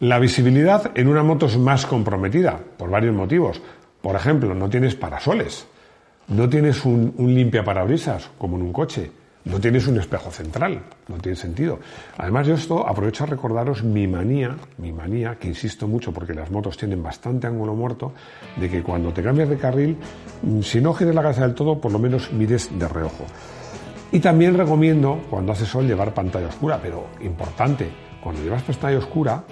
La 0.00 0.18
visibilidad 0.18 0.90
en 0.94 1.08
una 1.08 1.22
moto 1.22 1.46
es 1.46 1.56
más 1.56 1.86
comprometida 1.86 2.58
por 2.76 2.90
varios 2.90 3.14
motivos. 3.14 3.60
Por 4.02 4.16
ejemplo, 4.16 4.54
no 4.54 4.68
tienes 4.68 4.94
parasoles, 4.94 5.66
no 6.28 6.48
tienes 6.48 6.84
un, 6.84 7.14
un 7.16 7.34
limpia 7.34 7.64
parabrisas 7.64 8.30
como 8.38 8.56
en 8.56 8.62
un 8.62 8.72
coche 8.72 9.10
no 9.44 9.60
tienes 9.60 9.86
un 9.86 9.98
espejo 9.98 10.30
central, 10.30 10.80
no 11.08 11.16
tiene 11.18 11.36
sentido. 11.36 11.78
Además, 12.16 12.46
yo 12.46 12.54
esto 12.54 12.86
aprovecho 12.86 13.24
a 13.24 13.26
recordaros 13.26 13.82
mi 13.84 14.06
manía, 14.06 14.56
mi 14.78 14.92
manía, 14.92 15.36
que 15.38 15.48
insisto 15.48 15.86
mucho 15.86 16.12
porque 16.12 16.32
las 16.32 16.50
motos 16.50 16.76
tienen 16.76 17.02
bastante 17.02 17.46
ángulo 17.46 17.74
muerto, 17.74 18.12
de 18.56 18.70
que 18.70 18.82
cuando 18.82 19.12
te 19.12 19.22
cambias 19.22 19.48
de 19.48 19.58
carril, 19.58 19.96
mm, 20.42 20.60
si 20.62 20.80
no 20.80 20.94
gires 20.94 21.14
la 21.14 21.22
cabeza 21.22 21.42
del 21.42 21.54
todo, 21.54 21.78
por 21.78 21.92
lo 21.92 21.98
menos 21.98 22.32
mires 22.32 22.70
de 22.78 22.88
reojo. 22.88 23.24
Y 24.12 24.20
también 24.20 24.56
recomiendo, 24.56 25.20
cuando 25.28 25.52
hace 25.52 25.66
sol, 25.66 25.86
llevar 25.86 26.14
pantalla 26.14 26.48
oscura, 26.48 26.78
pero 26.80 27.08
importante, 27.20 27.88
cuando 28.22 28.42
llevas 28.42 28.62
pantalla 28.62 28.98
oscura, 28.98 29.44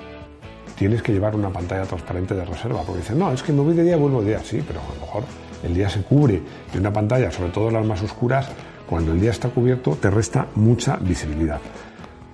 tienes 0.77 1.03
que 1.03 1.13
llevar 1.13 1.35
una 1.35 1.51
pantalla 1.51 1.85
transparente 1.85 2.35
de 2.35 2.45
reserva, 2.45 2.83
porque 2.83 3.01
dicen, 3.01 3.19
no, 3.19 3.31
es 3.33 3.43
que 3.43 3.53
me 3.53 3.61
voy 3.61 3.75
de 3.75 3.83
día 3.83 3.97
vuelvo 3.97 4.23
de 4.23 4.29
día, 4.29 4.41
sí, 4.43 4.63
pero 4.67 4.81
a 4.81 4.95
lo 4.95 5.01
mejor 5.01 5.25
el 5.63 5.75
día 5.75 5.89
se 5.91 6.03
cubre 6.03 6.41
de 6.73 6.79
una 6.79 6.93
pantalla, 6.93 7.31
sobre 7.31 7.51
todo 7.51 7.71
las 7.71 7.85
más 7.85 8.03
oscuras, 8.03 8.49
cuando 8.93 9.13
el 9.13 9.21
día 9.23 9.31
está 9.31 9.49
cubierto 9.49 9.97
te 9.99 10.11
resta 10.11 10.49
mucha 10.57 10.97
visibilidad. 10.97 11.63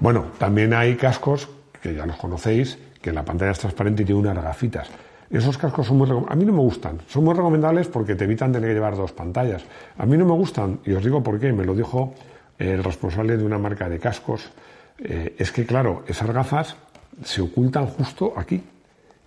Bueno, 0.01 0.33
también 0.39 0.75
hay 0.75 0.97
cascos, 0.97 1.49
que 1.81 1.95
ya 1.95 2.05
los 2.05 2.17
conocéis, 2.17 2.77
que 3.01 3.13
la 3.13 3.25
pantalla 3.25 3.53
es 3.53 3.61
transparente 3.61 4.03
y 4.03 4.07
tiene 4.07 4.23
unas 4.23 4.43
gafitas. 4.43 4.91
Esos 5.31 5.57
cascos 5.57 5.87
son 5.87 5.99
muy 5.99 6.11
a 6.11 6.35
mí 6.35 6.45
no 6.45 6.53
me 6.53 6.59
gustan, 6.59 6.99
son 7.07 7.23
muy 7.23 7.35
recomendables 7.35 7.87
porque 7.87 8.17
te 8.17 8.25
evitan 8.25 8.51
tener 8.51 8.71
que 8.71 8.75
llevar 8.75 8.97
dos 8.97 9.13
pantallas. 9.13 9.63
A 9.99 10.05
mí 10.05 10.19
no 10.19 10.25
me 10.25 10.33
gustan 10.33 10.81
y 10.85 10.95
os 10.95 11.05
digo 11.05 11.23
por 11.23 11.39
qué, 11.39 11.53
me 11.53 11.65
lo 11.65 11.77
dijo 11.77 12.13
el 12.59 12.83
responsable 12.83 13.37
de 13.37 13.45
una 13.45 13.59
marca 13.59 13.89
de 13.89 14.01
cascos. 14.01 14.51
Eh, 14.99 15.37
es 15.39 15.53
que 15.53 15.65
claro, 15.65 16.03
esas 16.09 16.29
gafas 16.33 16.75
se 17.23 17.41
ocultan 17.41 17.87
justo 17.87 18.33
aquí 18.37 18.61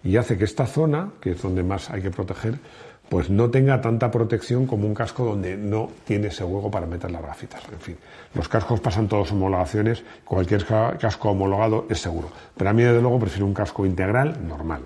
y 0.04 0.18
hace 0.18 0.38
que 0.38 0.44
esta 0.44 0.66
zona, 0.66 1.12
que 1.22 1.32
es 1.32 1.42
donde 1.42 1.64
más 1.64 1.92
hay 1.92 2.02
que 2.02 2.12
proteger, 2.12 2.56
pues 3.12 3.30
no 3.30 3.50
tenga 3.50 3.82
tanta 3.82 4.10
protección 4.10 4.66
como 4.66 4.88
un 4.88 4.94
casco 4.94 5.26
donde 5.26 5.58
no 5.58 5.90
tiene 6.06 6.28
ese 6.28 6.46
hueco 6.46 6.72
para 6.72 6.86
meter 6.86 7.12
las 7.12 7.22
gafitas. 7.22 7.62
En 7.70 7.80
fin, 7.82 7.98
los 8.34 8.48
cascos 8.48 8.80
pasan 8.80 9.10
todas 9.10 9.30
homologaciones, 9.34 10.02
cualquier 10.24 10.66
casco 10.66 11.32
homologado 11.32 11.88
es 11.90 12.00
seguro. 12.00 12.30
Pero 12.56 12.70
a 12.70 12.74
mí, 12.74 12.84
desde 12.84 13.02
luego, 13.02 13.20
prefiero 13.20 13.46
un 13.48 13.54
casco 13.54 13.86
integral 13.86 14.38
normal. 14.48 14.84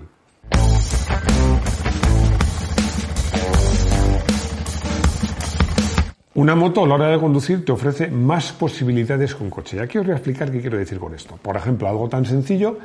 Una 6.34 6.56
moto 6.56 6.82
a 6.82 6.88
la 6.88 6.94
hora 6.96 7.08
de 7.10 7.20
conducir 7.20 7.64
te 7.64 7.70
ofrece 7.70 8.08
más 8.08 8.50
posibilidades 8.50 9.36
que 9.36 9.44
un 9.44 9.50
coche. 9.50 9.76
Y 9.76 9.78
aquí 9.78 9.98
os 9.98 10.04
voy 10.04 10.14
a 10.14 10.16
explicar 10.16 10.50
qué 10.50 10.60
quiero 10.60 10.78
decir 10.78 10.98
con 10.98 11.14
esto. 11.14 11.38
Por 11.40 11.56
ejemplo, 11.56 11.88
algo 11.88 12.08
tan 12.08 12.24
sencillo 12.24 12.76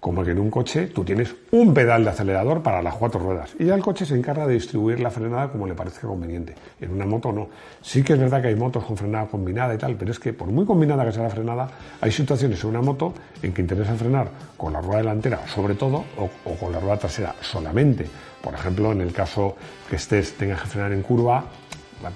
como 0.00 0.24
que 0.24 0.30
en 0.30 0.38
un 0.38 0.50
coche 0.50 0.86
tú 0.86 1.04
tienes 1.04 1.34
un 1.50 1.74
pedal 1.74 2.04
de 2.04 2.10
acelerador 2.10 2.62
para 2.62 2.82
las 2.82 2.94
cuatro 2.94 3.20
ruedas 3.20 3.50
y 3.58 3.64
ya 3.64 3.74
el 3.74 3.82
coche 3.82 4.06
se 4.06 4.14
encarga 4.14 4.46
de 4.46 4.54
distribuir 4.54 5.00
la 5.00 5.10
frenada 5.10 5.50
como 5.50 5.66
le 5.66 5.74
parezca 5.74 6.06
conveniente. 6.06 6.54
En 6.80 6.92
una 6.92 7.04
moto 7.04 7.32
no. 7.32 7.48
Sí 7.82 8.02
que 8.02 8.12
es 8.12 8.18
verdad 8.18 8.42
que 8.42 8.48
hay 8.48 8.56
motos 8.56 8.84
con 8.84 8.96
frenada 8.96 9.26
combinada 9.26 9.74
y 9.74 9.78
tal, 9.78 9.96
pero 9.96 10.10
es 10.10 10.18
que 10.18 10.32
por 10.32 10.48
muy 10.48 10.64
combinada 10.64 11.04
que 11.04 11.12
sea 11.12 11.24
la 11.24 11.30
frenada, 11.30 11.68
hay 12.00 12.12
situaciones 12.12 12.62
en 12.62 12.70
una 12.70 12.82
moto 12.82 13.12
en 13.42 13.52
que 13.52 13.62
interesa 13.62 13.94
frenar 13.94 14.28
con 14.56 14.72
la 14.72 14.80
rueda 14.80 14.98
delantera 14.98 15.46
sobre 15.46 15.74
todo 15.74 16.04
o, 16.16 16.54
con 16.54 16.72
la 16.72 16.80
rueda 16.80 16.98
trasera 16.98 17.34
solamente. 17.40 18.06
Por 18.42 18.54
ejemplo, 18.54 18.92
en 18.92 19.00
el 19.00 19.12
caso 19.12 19.56
que 19.90 19.96
estés 19.96 20.34
tengas 20.34 20.62
que 20.62 20.68
frenar 20.68 20.92
en 20.92 21.02
curva, 21.02 21.44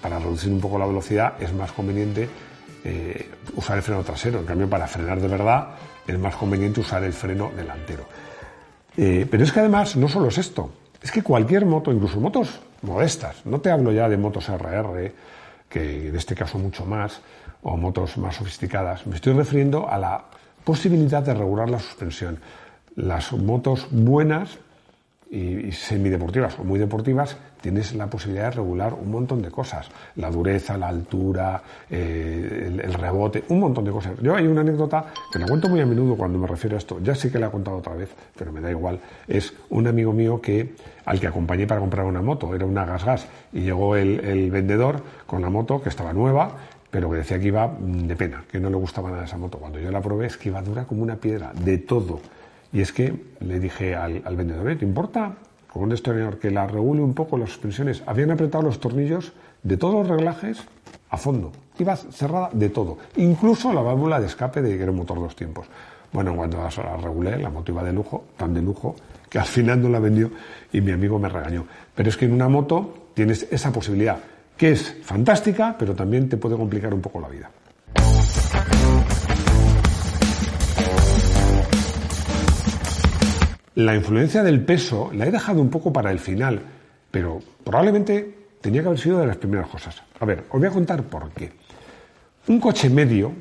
para 0.01 0.19
reducir 0.19 0.53
un 0.53 0.61
poco 0.61 0.79
la 0.79 0.87
velocidad 0.87 1.35
es 1.41 1.53
más 1.53 1.73
conveniente 1.73 2.29
eh, 2.85 3.31
usar 3.57 3.77
el 3.77 3.83
freno 3.83 4.03
trasero. 4.03 4.41
En 4.41 4.47
cambio, 4.47 4.69
para 4.69 4.87
frenar 4.87 5.21
de 5.21 5.29
verdad, 5.29 5.69
es 6.07 6.19
más 6.19 6.37
conveniente 6.37 6.81
usar 6.81 7.05
el 7.05 7.13
freno 7.13 7.51
delantero. 7.57 8.07
Eh, 8.97 9.27
pero 9.31 9.45
es 9.45 9.53
que 9.53 9.61
además 9.61 9.97
no 9.97 10.09
solo 10.09 10.29
es 10.29 10.39
esto, 10.39 10.71
es 11.03 11.11
que 11.11 11.23
cualquier 11.23 11.67
moto, 11.67 11.93
incluso 11.93 12.21
motos 12.21 12.61
modestas, 12.83 13.45
no 13.47 13.61
te 13.61 13.71
hablo 13.71 13.93
ya 13.93 14.09
de 14.09 14.17
motos 14.17 14.49
RR, 14.49 15.13
que 15.69 16.09
en 16.09 16.17
este 16.17 16.35
caso 16.35 16.59
mucho 16.59 16.85
más, 16.85 17.21
o 17.63 17.77
motos 17.77 18.19
más 18.19 18.37
sofisticadas, 18.37 19.07
me 19.07 19.17
estoy 19.17 19.33
refiriendo 19.33 19.89
a 19.89 19.99
la 19.99 20.25
posibilidad 20.65 21.23
de 21.23 21.35
regular 21.35 21.71
la 21.71 21.79
suspensión. 21.79 22.39
Las 22.97 23.33
motos 23.33 23.87
buenas 23.91 24.59
y, 25.31 25.73
semideportivas 25.73 26.59
o 26.59 26.65
muy 26.65 26.79
deportivas, 26.79 27.37
tienes 27.63 27.95
la 27.95 28.09
posibilidad 28.09 28.47
de 28.47 28.57
regular 28.57 28.93
un 28.93 29.11
montón 29.11 29.41
de 29.41 29.51
cosas. 29.51 29.89
La 30.17 30.31
dureza, 30.31 30.77
la 30.77 30.89
altura, 30.89 31.63
eh, 31.89 32.81
el, 32.83 32.93
rebote, 32.93 33.45
un 33.49 33.61
montón 33.61 33.85
de 33.85 33.93
cosas. 33.93 34.13
Yo 34.21 34.37
hay 34.37 34.47
una 34.47 34.61
anécdota 34.61 35.07
que 35.33 35.39
la 35.39 35.47
cuento 35.47 35.69
muy 35.69 35.81
a 35.81 35.87
menudo 35.87 36.17
cuando 36.17 36.39
me 36.39 36.47
refiero 36.47 36.77
a 36.77 36.79
esto. 36.79 36.99
Ya 37.01 37.15
sé 37.15 37.31
que 37.31 37.39
la 37.39 37.47
he 37.47 37.51
contado 37.51 37.79
otra 37.79 37.95
vez, 37.95 38.11
pero 38.37 38.53
me 38.53 38.61
da 38.61 38.71
igual. 38.71 39.01
Es 39.27 39.55
un 39.71 39.87
amigo 39.87 40.13
mío 40.13 40.41
que 40.41 40.75
al 41.07 41.19
que 41.19 41.29
acompañé 41.29 41.67
para 41.67 41.81
comprar 41.81 42.05
una 42.05 42.21
moto. 42.21 42.55
Era 42.55 42.67
una 42.67 42.85
gas 42.85 43.05
gas. 43.05 43.27
Y 43.53 43.61
llegó 43.61 43.97
el, 43.97 44.21
el 44.21 44.51
vendedor 44.51 45.03
con 45.27 45.41
la 45.41 45.49
moto 45.49 45.81
que 45.81 45.89
estaba 45.89 46.13
nueva 46.13 46.57
pero 46.91 47.11
que 47.11 47.17
decía 47.17 47.41
que 47.41 47.47
iba 47.47 47.75
de 47.81 48.15
pena, 48.17 48.45
que 48.53 48.61
no 48.61 48.69
le 48.69 48.77
gustaba 48.77 49.11
nada 49.11 49.25
esa 49.25 49.39
moto. 49.39 49.57
Cuando 49.57 49.79
yo 49.79 49.91
la 49.91 50.03
probé 50.03 50.27
es 50.27 50.37
que 50.37 50.51
iba 50.51 50.61
dura 50.61 50.85
como 50.85 51.03
una 51.03 51.17
piedra, 51.17 51.51
de 51.55 51.79
todo. 51.79 52.21
Y 52.71 52.83
es 52.83 52.93
que 52.93 53.15
le 53.41 53.61
dije 53.61 53.95
al, 53.95 54.37
vendedor, 54.37 54.77
¿te 54.77 54.85
importa 54.85 55.35
con 55.73 55.85
un 55.85 55.89
destornillador 55.89 56.39
que 56.39 56.51
la 56.51 56.67
regule 56.67 57.01
un 57.01 57.15
poco 57.15 57.39
las 57.39 57.51
suspensiones? 57.51 58.03
Habían 58.07 58.31
apretado 58.31 58.63
los 58.63 58.79
tornillos 58.79 59.33
de 59.63 59.77
todos 59.77 59.95
los 59.95 60.09
reglajes 60.09 60.63
a 61.09 61.17
fondo. 61.17 61.53
Iba 61.79 61.97
cerrada 61.97 62.51
de 62.53 62.69
todo, 62.69 62.99
incluso 63.17 63.73
la 63.73 63.81
válvula 63.81 64.21
de 64.21 64.27
escape 64.27 64.61
de 64.61 64.77
que 64.77 64.83
era 64.83 64.93
un 64.93 64.99
motor 64.99 65.19
dos 65.19 65.35
tiempos. 65.35 65.67
Bueno, 66.13 66.37
cuando 66.37 66.59
la 66.59 66.97
regulé, 66.99 67.39
la 67.39 67.49
moto 67.49 67.73
iba 67.73 67.83
de 67.83 67.93
lujo, 67.93 68.25
tan 68.37 68.53
de 68.53 68.61
lujo, 68.61 68.95
que 69.31 69.39
al 69.39 69.47
final 69.47 69.81
no 69.81 69.89
la 69.89 69.99
vendió 69.99 70.31
y 70.71 70.83
mi 70.83 70.93
amigo 70.93 71.19
me 71.19 71.31
regañó. 71.31 71.65
Pero 71.95 72.11
es 72.11 72.19
que 72.19 72.27
en 72.27 72.33
una 72.33 72.51
moto 72.51 73.09
tienes 73.15 73.47
esa 73.51 73.73
posibilidad, 73.73 74.19
que 74.57 74.73
es 74.73 74.99
fantástica, 75.03 75.75
pero 75.79 75.95
también 75.95 76.29
te 76.29 76.37
puede 76.37 76.57
complicar 76.57 76.93
un 76.93 77.01
poco 77.01 77.19
la 77.19 77.29
vida. 77.29 77.51
La 83.75 83.95
influencia 83.95 84.43
del 84.43 84.63
peso 84.65 85.11
la 85.15 85.27
he 85.27 85.31
dejado 85.31 85.63
un 85.63 85.71
poco 85.71 85.93
para 85.93 86.11
el 86.11 86.19
final, 86.19 86.61
pero 87.11 87.41
probablemente 87.65 88.35
tenía 88.61 88.83
que 88.83 88.89
haber 88.89 89.01
sido 89.01 89.19
de 89.19 89.27
las 89.27 89.39
primeras 89.39 89.69
cosas. 89.69 90.03
A 90.21 90.27
ver, 90.27 90.45
os 90.51 90.61
voy 90.61 90.69
a 90.69 90.71
contar 90.73 91.03
por 91.05 91.31
qué. 91.31 91.53
Un 92.49 92.61
coche 92.61 92.91
medio, 92.91 93.33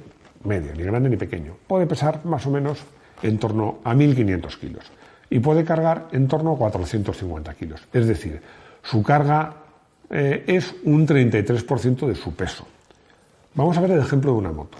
medio, 0.45 0.73
ni 0.73 0.83
grande 0.83 1.09
ni 1.09 1.17
pequeño, 1.17 1.57
puede 1.67 1.85
pesar 1.85 2.25
más 2.25 2.45
o 2.45 2.49
menos 2.49 2.79
en 3.21 3.37
torno 3.39 3.79
a 3.83 3.93
1.500 3.93 4.57
kilos 4.57 4.85
y 5.29 5.39
puede 5.39 5.65
cargar 5.65 6.07
en 6.13 6.27
torno 6.27 6.53
a 6.53 6.57
450 6.57 7.53
kilos. 7.55 7.81
Es 7.91 8.07
decir, 8.07 8.41
su 8.83 9.03
carga 9.03 9.55
eh, 10.09 10.45
es 10.47 10.73
un 10.83 11.05
33% 11.05 12.07
de 12.07 12.15
su 12.15 12.33
peso. 12.33 12.65
Vamos 13.53 13.77
a 13.77 13.81
ver 13.81 13.91
el 13.91 13.99
ejemplo 13.99 14.31
de 14.31 14.37
una 14.37 14.51
moto. 14.53 14.77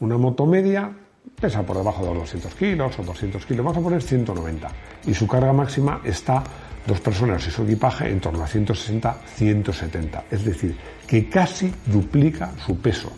Una 0.00 0.16
moto 0.16 0.46
media 0.46 0.90
pesa 1.40 1.62
por 1.62 1.76
debajo 1.76 2.02
de 2.02 2.14
los 2.14 2.18
200 2.22 2.54
kilos 2.54 2.98
o 2.98 3.02
200 3.02 3.44
kilos, 3.46 3.64
vamos 3.64 3.78
a 3.78 3.82
poner 3.82 4.02
190. 4.02 4.68
Y 5.06 5.14
su 5.14 5.26
carga 5.26 5.52
máxima 5.52 6.00
está, 6.04 6.42
dos 6.86 7.00
personas 7.00 7.46
y 7.46 7.50
su 7.50 7.62
equipaje, 7.62 8.10
en 8.10 8.20
torno 8.20 8.42
a 8.42 8.46
160, 8.46 9.16
170. 9.36 10.24
Es 10.30 10.44
decir, 10.44 10.76
que 11.06 11.28
casi 11.28 11.72
duplica 11.86 12.52
su 12.64 12.78
peso. 12.78 13.12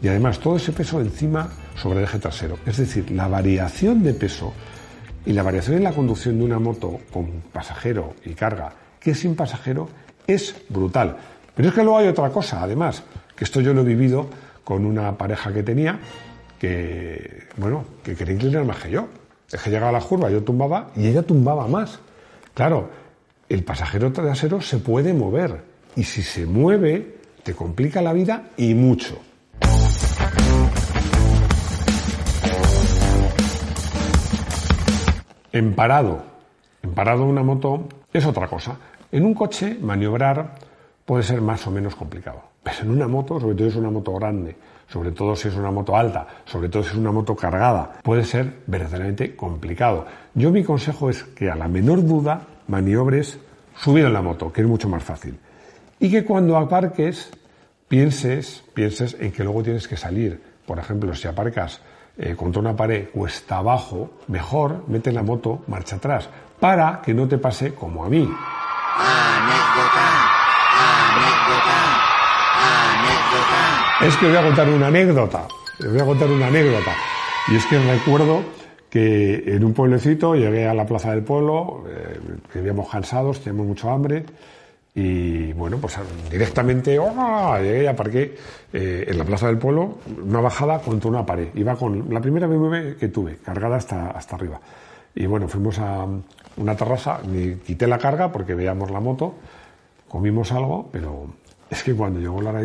Y 0.00 0.08
además 0.08 0.40
todo 0.40 0.56
ese 0.56 0.72
peso 0.72 1.00
encima 1.00 1.48
sobre 1.76 2.00
el 2.00 2.04
eje 2.04 2.18
trasero. 2.18 2.58
Es 2.66 2.76
decir, 2.76 3.10
la 3.10 3.28
variación 3.28 4.02
de 4.02 4.14
peso 4.14 4.52
y 5.24 5.32
la 5.32 5.42
variación 5.42 5.76
en 5.76 5.84
la 5.84 5.92
conducción 5.92 6.38
de 6.38 6.44
una 6.44 6.58
moto 6.58 7.00
con 7.12 7.42
pasajero 7.52 8.14
y 8.24 8.34
carga 8.34 8.72
que 8.98 9.14
sin 9.14 9.36
pasajero 9.36 9.88
es 10.26 10.54
brutal. 10.68 11.16
Pero 11.54 11.68
es 11.68 11.74
que 11.74 11.82
luego 11.82 11.98
hay 11.98 12.08
otra 12.08 12.30
cosa, 12.30 12.62
además, 12.62 13.02
que 13.36 13.44
esto 13.44 13.60
yo 13.60 13.74
lo 13.74 13.82
he 13.82 13.84
vivido 13.84 14.28
con 14.64 14.86
una 14.86 15.16
pareja 15.16 15.52
que 15.52 15.62
tenía 15.62 15.98
que, 16.62 17.48
bueno, 17.56 17.84
que 18.04 18.14
quería 18.14 18.34
inclinar 18.34 18.64
más 18.64 18.78
que 18.78 18.90
yo. 18.92 19.08
Es 19.50 19.60
que 19.60 19.68
llegaba 19.68 19.88
a 19.88 20.00
la 20.00 20.00
curva, 20.00 20.30
yo 20.30 20.44
tumbaba 20.44 20.92
y 20.94 21.08
ella 21.08 21.24
tumbaba 21.24 21.66
más. 21.66 21.98
Claro, 22.54 22.88
el 23.48 23.64
pasajero 23.64 24.12
trasero 24.12 24.60
se 24.60 24.78
puede 24.78 25.12
mover 25.12 25.60
y 25.96 26.04
si 26.04 26.22
se 26.22 26.46
mueve 26.46 27.16
te 27.42 27.52
complica 27.52 28.00
la 28.00 28.12
vida 28.12 28.50
y 28.56 28.74
mucho. 28.74 29.18
En 35.50 35.74
parado, 35.74 36.22
en 36.84 36.94
parado 36.94 37.24
una 37.24 37.42
moto 37.42 37.88
es 38.12 38.24
otra 38.24 38.46
cosa. 38.46 38.78
En 39.10 39.24
un 39.24 39.34
coche 39.34 39.76
maniobrar 39.80 40.54
puede 41.04 41.24
ser 41.24 41.40
más 41.40 41.66
o 41.66 41.72
menos 41.72 41.96
complicado, 41.96 42.40
pero 42.62 42.82
en 42.82 42.90
una 42.92 43.08
moto, 43.08 43.40
sobre 43.40 43.56
todo 43.56 43.66
es 43.66 43.74
una 43.74 43.90
moto 43.90 44.14
grande, 44.14 44.56
sobre 44.88 45.12
todo 45.12 45.34
si 45.36 45.48
es 45.48 45.54
una 45.54 45.70
moto 45.70 45.96
alta, 45.96 46.26
sobre 46.44 46.68
todo 46.68 46.82
si 46.82 46.90
es 46.90 46.96
una 46.96 47.12
moto 47.12 47.34
cargada, 47.34 47.92
puede 48.02 48.24
ser 48.24 48.62
verdaderamente 48.66 49.34
complicado. 49.36 50.06
Yo 50.34 50.50
mi 50.50 50.64
consejo 50.64 51.10
es 51.10 51.22
que 51.22 51.50
a 51.50 51.54
la 51.54 51.68
menor 51.68 52.06
duda 52.06 52.42
maniobres 52.68 53.38
subido 53.76 54.08
en 54.08 54.12
la 54.12 54.22
moto, 54.22 54.52
que 54.52 54.60
es 54.60 54.66
mucho 54.66 54.88
más 54.88 55.02
fácil. 55.02 55.38
Y 55.98 56.10
que 56.10 56.24
cuando 56.24 56.56
aparques 56.56 57.30
pienses, 57.88 58.64
pienses 58.74 59.16
en 59.20 59.32
que 59.32 59.44
luego 59.44 59.62
tienes 59.62 59.86
que 59.86 59.96
salir. 59.96 60.40
Por 60.66 60.78
ejemplo, 60.78 61.14
si 61.14 61.28
aparcas 61.28 61.80
eh, 62.16 62.34
contra 62.36 62.60
una 62.60 62.76
pared 62.76 63.08
cuesta 63.10 63.58
abajo, 63.58 64.18
mejor 64.28 64.84
mete 64.88 65.12
la 65.12 65.22
moto 65.22 65.62
marcha 65.66 65.96
atrás, 65.96 66.28
para 66.60 67.00
que 67.02 67.14
no 67.14 67.26
te 67.26 67.38
pase 67.38 67.74
como 67.74 68.04
a 68.04 68.08
mí. 68.08 68.28
Es 74.04 74.16
que 74.16 74.26
voy 74.26 74.36
a 74.36 74.42
contar 74.42 74.68
una 74.68 74.88
anécdota. 74.88 75.46
Os 75.78 75.88
voy 75.88 76.00
a 76.00 76.04
contar 76.04 76.28
una 76.28 76.48
anécdota. 76.48 76.92
Y 77.48 77.54
es 77.54 77.64
que 77.66 77.78
recuerdo 77.78 78.42
que 78.90 79.44
en 79.46 79.64
un 79.64 79.72
pueblecito 79.72 80.34
llegué 80.34 80.66
a 80.66 80.74
la 80.74 80.84
plaza 80.84 81.12
del 81.12 81.22
pueblo, 81.22 81.84
eh, 81.88 82.18
vivíamos 82.52 82.90
cansados, 82.90 83.38
teníamos 83.38 83.68
mucho 83.68 83.90
hambre. 83.90 84.24
Y 84.92 85.52
bueno, 85.52 85.78
pues 85.78 85.96
directamente 86.28 86.98
¡oh! 86.98 87.56
llegué 87.58 87.84
y 87.84 87.86
aparqué 87.86 88.34
eh, 88.72 89.04
en 89.06 89.18
la 89.18 89.24
plaza 89.24 89.46
del 89.46 89.58
pueblo, 89.58 89.98
una 90.20 90.40
bajada 90.40 90.80
contra 90.80 91.08
una 91.08 91.24
pared. 91.24 91.50
Iba 91.54 91.76
con 91.76 92.12
la 92.12 92.20
primera 92.20 92.48
BMW 92.48 92.98
que 92.98 93.06
tuve, 93.06 93.36
cargada 93.36 93.76
hasta, 93.76 94.10
hasta 94.10 94.34
arriba. 94.34 94.60
Y 95.14 95.26
bueno, 95.26 95.46
fuimos 95.46 95.78
a 95.78 96.08
una 96.56 96.76
terraza, 96.76 97.20
me 97.30 97.58
quité 97.58 97.86
la 97.86 97.98
carga 97.98 98.32
porque 98.32 98.54
veíamos 98.56 98.90
la 98.90 98.98
moto, 98.98 99.36
comimos 100.08 100.50
algo, 100.50 100.88
pero 100.90 101.28
es 101.70 101.84
que 101.84 101.94
cuando 101.94 102.18
llegó 102.18 102.42
la 102.42 102.50
hora 102.50 102.62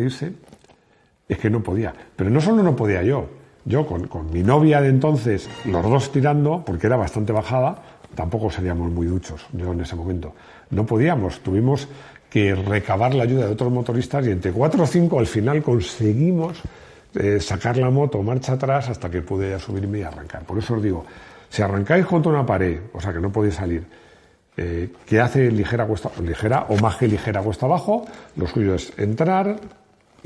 es 1.28 1.38
que 1.38 1.50
no 1.50 1.62
podía. 1.62 1.92
Pero 2.16 2.30
no 2.30 2.40
solo 2.40 2.62
no 2.62 2.74
podía 2.74 3.02
yo, 3.02 3.28
yo 3.64 3.86
con, 3.86 4.32
mi 4.32 4.42
novia 4.42 4.80
de 4.80 4.88
entonces, 4.88 5.48
los 5.66 5.82
dos 5.82 6.10
tirando, 6.10 6.62
porque 6.64 6.86
era 6.86 6.96
bastante 6.96 7.32
bajada, 7.32 7.82
tampoco 8.14 8.50
seríamos 8.50 8.90
muy 8.90 9.06
duchos, 9.06 9.46
yo 9.52 9.72
en 9.72 9.80
ese 9.80 9.94
momento. 9.94 10.32
No 10.70 10.86
podíamos, 10.86 11.40
tuvimos 11.40 11.88
que 12.30 12.54
recabar 12.54 13.14
la 13.14 13.24
ayuda 13.24 13.46
de 13.46 13.52
otros 13.52 13.72
motoristas 13.72 14.26
y 14.26 14.30
entre 14.30 14.52
cuatro 14.52 14.84
o 14.84 14.86
cinco 14.86 15.18
al 15.18 15.26
final 15.26 15.62
conseguimos 15.62 16.62
eh, 17.14 17.40
sacar 17.40 17.76
la 17.78 17.90
moto 17.90 18.22
marcha 18.22 18.52
atrás 18.52 18.88
hasta 18.90 19.10
que 19.10 19.22
pude 19.22 19.58
subirme 19.58 20.00
y 20.00 20.02
arrancar. 20.02 20.44
Por 20.44 20.58
eso 20.58 20.74
os 20.74 20.82
digo, 20.82 21.04
si 21.48 21.62
arrancáis 21.62 22.06
contra 22.06 22.30
una 22.30 22.44
pared, 22.44 22.80
o 22.92 23.00
sea 23.00 23.12
que 23.12 23.20
no 23.20 23.32
podéis 23.32 23.54
salir, 23.54 23.84
eh, 24.56 24.90
que 25.06 25.20
hace 25.20 25.50
ligera 25.50 25.86
cuesta, 25.86 26.10
ligera 26.22 26.66
o 26.68 26.76
más 26.78 26.96
que 26.96 27.08
ligera 27.08 27.42
cuesta 27.42 27.66
abajo, 27.66 28.06
lo 28.36 28.46
suyo 28.46 28.74
es 28.74 28.92
entrar, 28.98 29.56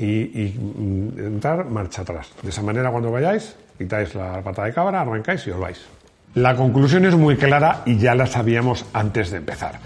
y, 0.03 0.57
mm, 0.57 1.19
entrar 1.19 1.65
marcha 1.69 2.01
atrás. 2.01 2.31
De 2.41 2.49
esa 2.49 2.61
manera 2.61 2.91
cuando 2.91 3.11
vayáis, 3.11 3.55
quitáis 3.77 4.13
la 4.15 4.41
pata 4.41 4.65
de 4.65 4.73
cabra, 4.73 5.01
arrancáis 5.01 5.45
y 5.47 5.51
os 5.51 5.59
vais. 5.59 5.79
La 6.35 6.55
conclusión 6.55 7.05
es 7.05 7.15
muy 7.15 7.37
clara 7.37 7.83
y 7.85 7.97
ya 7.97 8.15
la 8.15 8.25
sabíamos 8.25 8.85
antes 8.93 9.31
de 9.31 9.37
empezar. 9.37 9.79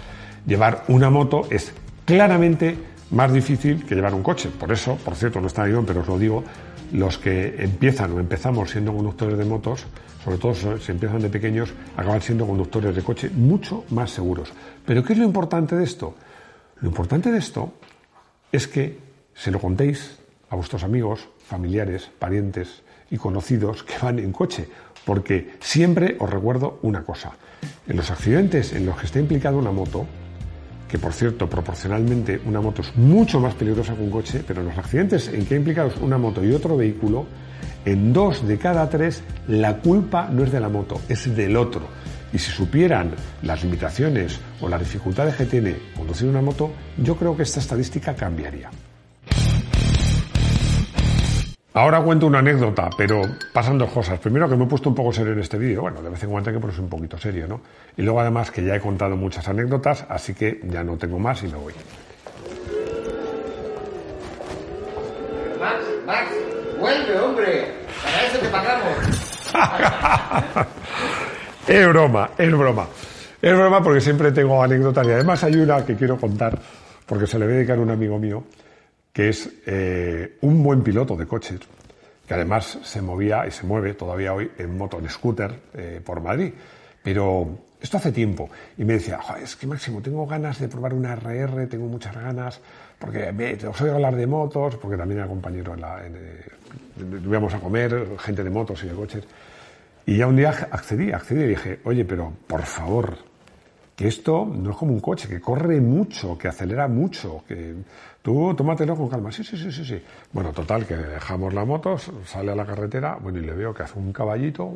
Llevar 0.46 0.84
una 0.88 1.10
moto 1.10 1.46
es 1.50 1.72
claramente 2.04 2.76
más 3.10 3.32
difícil 3.32 3.84
que 3.84 3.94
llevar 3.94 4.14
un 4.14 4.22
coche. 4.22 4.48
Por 4.48 4.72
eso, 4.72 4.96
por 4.96 5.14
cierto, 5.14 5.40
no 5.40 5.46
está 5.46 5.64
ahí, 5.64 5.74
pero 5.86 6.00
os 6.00 6.08
lo 6.08 6.18
digo, 6.18 6.44
los 6.92 7.18
que 7.18 7.54
empiezan 7.58 8.12
o 8.12 8.20
empezamos 8.20 8.70
siendo 8.70 8.94
conductores 8.94 9.36
de 9.36 9.44
motos, 9.44 9.86
sobre 10.24 10.38
todo 10.38 10.54
si 10.54 10.90
empiezan 10.90 11.20
de 11.20 11.28
pequeños, 11.28 11.72
acaban 11.96 12.20
siendo 12.22 12.46
conductores 12.46 12.94
de 12.94 13.02
coche 13.02 13.30
mucho 13.30 13.84
más 13.90 14.10
seguros. 14.10 14.52
Pero 14.86 15.04
¿qué 15.04 15.12
es 15.12 15.18
lo 15.18 15.26
importante 15.26 15.76
de 15.76 15.84
esto? 15.84 16.14
Lo 16.80 16.88
importante 16.88 17.30
de 17.30 17.38
esto 17.38 17.74
es 18.50 18.66
que 18.68 19.07
se 19.38 19.50
lo 19.50 19.60
contéis 19.60 20.18
a 20.50 20.56
vuestros 20.56 20.82
amigos, 20.82 21.28
familiares, 21.46 22.10
parientes 22.18 22.82
y 23.10 23.16
conocidos 23.16 23.84
que 23.84 23.94
van 24.02 24.18
en 24.18 24.32
coche, 24.32 24.68
porque 25.04 25.54
siempre 25.60 26.16
os 26.18 26.28
recuerdo 26.28 26.78
una 26.82 27.04
cosa. 27.04 27.32
En 27.86 27.96
los 27.96 28.10
accidentes 28.10 28.72
en 28.72 28.84
los 28.84 28.98
que 28.98 29.06
está 29.06 29.20
implicada 29.20 29.56
una 29.56 29.70
moto, 29.70 30.06
que 30.88 30.98
por 30.98 31.12
cierto, 31.12 31.48
proporcionalmente 31.48 32.40
una 32.46 32.60
moto 32.60 32.82
es 32.82 32.96
mucho 32.96 33.40
más 33.40 33.54
peligrosa 33.54 33.94
que 33.94 34.02
un 34.02 34.10
coche, 34.10 34.42
pero 34.46 34.60
en 34.60 34.68
los 34.68 34.78
accidentes 34.78 35.28
en 35.28 35.46
que 35.46 35.54
ha 35.54 35.58
implicado 35.58 35.92
una 36.00 36.18
moto 36.18 36.44
y 36.44 36.52
otro 36.52 36.76
vehículo, 36.76 37.26
en 37.84 38.12
dos 38.12 38.46
de 38.46 38.58
cada 38.58 38.88
tres 38.90 39.22
la 39.46 39.76
culpa 39.76 40.28
no 40.30 40.44
es 40.44 40.50
de 40.50 40.60
la 40.60 40.68
moto, 40.68 41.00
es 41.08 41.34
del 41.36 41.56
otro. 41.56 41.82
Y 42.32 42.38
si 42.38 42.50
supieran 42.50 43.12
las 43.42 43.62
limitaciones 43.62 44.40
o 44.60 44.68
las 44.68 44.80
dificultades 44.80 45.36
que 45.36 45.46
tiene 45.46 45.76
conducir 45.96 46.28
una 46.28 46.42
moto, 46.42 46.70
yo 46.96 47.16
creo 47.16 47.36
que 47.36 47.44
esta 47.44 47.60
estadística 47.60 48.14
cambiaría. 48.14 48.70
Ahora 51.74 52.00
cuento 52.00 52.26
una 52.26 52.38
anécdota, 52.38 52.88
pero 52.96 53.20
pasan 53.52 53.76
dos 53.76 53.90
cosas. 53.90 54.18
Primero 54.18 54.48
que 54.48 54.56
me 54.56 54.64
he 54.64 54.66
puesto 54.66 54.88
un 54.88 54.94
poco 54.94 55.12
serio 55.12 55.34
en 55.34 55.40
este 55.40 55.58
vídeo. 55.58 55.82
Bueno, 55.82 56.00
de 56.00 56.08
vez 56.08 56.22
en 56.22 56.30
cuando 56.30 56.48
hay 56.48 56.56
que 56.56 56.60
ponerse 56.60 56.80
un 56.80 56.88
poquito 56.88 57.18
serio, 57.18 57.46
¿no? 57.46 57.60
Y 57.96 58.02
luego 58.02 58.20
además 58.20 58.50
que 58.50 58.64
ya 58.64 58.74
he 58.74 58.80
contado 58.80 59.16
muchas 59.16 59.46
anécdotas, 59.48 60.06
así 60.08 60.32
que 60.32 60.60
ya 60.64 60.82
no 60.82 60.96
tengo 60.96 61.18
más 61.18 61.42
y 61.42 61.48
me 61.48 61.58
voy. 61.58 61.74
Max, 65.60 65.84
Max, 66.06 66.30
vuelve, 66.80 67.20
hombre. 67.20 67.74
Para 68.02 68.26
eso 68.26 68.38
te 68.38 68.48
pagamos. 68.48 68.88
es 71.68 71.88
broma, 71.88 72.30
es 72.38 72.50
broma. 72.50 72.86
Es 73.42 73.56
broma 73.56 73.82
porque 73.82 74.00
siempre 74.00 74.32
tengo 74.32 74.62
anécdotas 74.62 75.06
y 75.06 75.10
además 75.10 75.44
hay 75.44 75.56
una 75.56 75.84
que 75.84 75.94
quiero 75.96 76.16
contar 76.16 76.58
porque 77.06 77.26
se 77.26 77.38
le 77.38 77.44
voy 77.44 77.54
a 77.54 77.56
dedicar 77.58 77.78
a 77.78 77.82
un 77.82 77.90
amigo 77.90 78.18
mío 78.18 78.42
que 79.12 79.28
es 79.28 79.50
eh, 79.66 80.38
un 80.42 80.62
buen 80.62 80.82
piloto 80.82 81.16
de 81.16 81.26
coches, 81.26 81.60
que 82.26 82.34
además 82.34 82.78
se 82.82 83.02
movía 83.02 83.46
y 83.46 83.50
se 83.50 83.66
mueve 83.66 83.94
todavía 83.94 84.34
hoy 84.34 84.50
en 84.58 84.76
moto, 84.76 84.98
en 84.98 85.08
scooter, 85.08 85.58
eh, 85.74 86.00
por 86.04 86.20
Madrid. 86.20 86.52
Pero 87.02 87.58
esto 87.80 87.96
hace 87.96 88.12
tiempo. 88.12 88.50
Y 88.76 88.84
me 88.84 88.94
decía, 88.94 89.18
es 89.42 89.56
que 89.56 89.66
Máximo, 89.66 90.02
tengo 90.02 90.26
ganas 90.26 90.58
de 90.58 90.68
probar 90.68 90.94
una 90.94 91.14
RR, 91.14 91.66
tengo 91.68 91.86
muchas 91.86 92.14
ganas, 92.14 92.60
porque 92.98 93.32
me, 93.32 93.54
os 93.54 93.80
oigo 93.80 93.94
hablar 93.94 94.16
de 94.16 94.26
motos, 94.26 94.76
porque 94.76 94.96
también 94.96 95.20
era 95.20 95.28
compañero 95.28 95.74
en 95.74 95.80
la... 95.80 96.06
En, 96.06 96.16
eh, 96.16 97.20
íbamos 97.24 97.54
a 97.54 97.60
comer, 97.60 98.06
gente 98.18 98.42
de 98.42 98.50
motos 98.50 98.82
y 98.84 98.88
de 98.88 98.94
coches. 98.94 99.24
Y 100.04 100.16
ya 100.16 100.26
un 100.26 100.36
día 100.36 100.50
accedí, 100.70 101.12
accedí 101.12 101.42
y 101.42 101.48
dije, 101.48 101.80
oye, 101.84 102.04
pero 102.04 102.32
por 102.46 102.62
favor, 102.62 103.27
que 103.98 104.06
esto 104.06 104.46
no 104.46 104.70
es 104.70 104.76
como 104.76 104.92
un 104.92 105.00
coche, 105.00 105.26
que 105.26 105.40
corre 105.40 105.80
mucho, 105.80 106.38
que 106.38 106.46
acelera 106.46 106.86
mucho, 106.86 107.42
que 107.48 107.74
tú 108.22 108.54
tómatelo 108.54 108.94
con 108.94 109.08
calma. 109.08 109.32
Sí, 109.32 109.42
sí, 109.42 109.56
sí, 109.56 109.72
sí, 109.72 109.84
sí. 109.84 110.00
Bueno, 110.32 110.52
total, 110.52 110.86
que 110.86 110.94
dejamos 110.94 111.52
la 111.52 111.64
moto, 111.64 111.98
sale 112.24 112.52
a 112.52 112.54
la 112.54 112.64
carretera, 112.64 113.18
bueno, 113.20 113.40
y 113.40 113.42
le 113.42 113.54
veo 113.54 113.74
que 113.74 113.82
hace 113.82 113.98
un 113.98 114.12
caballito, 114.12 114.70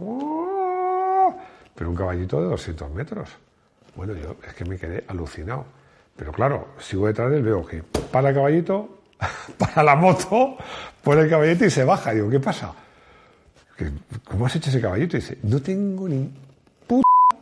pero 1.73 1.91
un 1.91 1.95
caballito 1.95 2.43
de 2.43 2.49
200 2.49 2.91
metros. 2.91 3.29
Bueno, 3.95 4.13
yo 4.15 4.35
es 4.45 4.55
que 4.55 4.65
me 4.65 4.77
quedé 4.77 5.05
alucinado. 5.07 5.67
Pero 6.17 6.33
claro, 6.33 6.71
sigo 6.81 7.07
detrás 7.07 7.31
de 7.31 7.37
él, 7.37 7.45
veo 7.45 7.65
que 7.65 7.85
para 7.85 8.31
el 8.31 8.35
caballito, 8.35 9.03
para 9.57 9.85
la 9.85 9.95
moto, 9.95 10.57
pone 11.01 11.21
el 11.21 11.31
caballito 11.31 11.65
y 11.65 11.71
se 11.71 11.85
baja. 11.85 12.13
Digo, 12.13 12.29
¿qué 12.29 12.41
pasa? 12.41 12.75
¿Cómo 14.25 14.47
has 14.47 14.57
hecho 14.57 14.69
ese 14.69 14.81
caballito? 14.81 15.17
Y 15.17 15.21
dice, 15.21 15.39
no 15.45 15.63
tengo 15.63 16.09
ni 16.09 16.29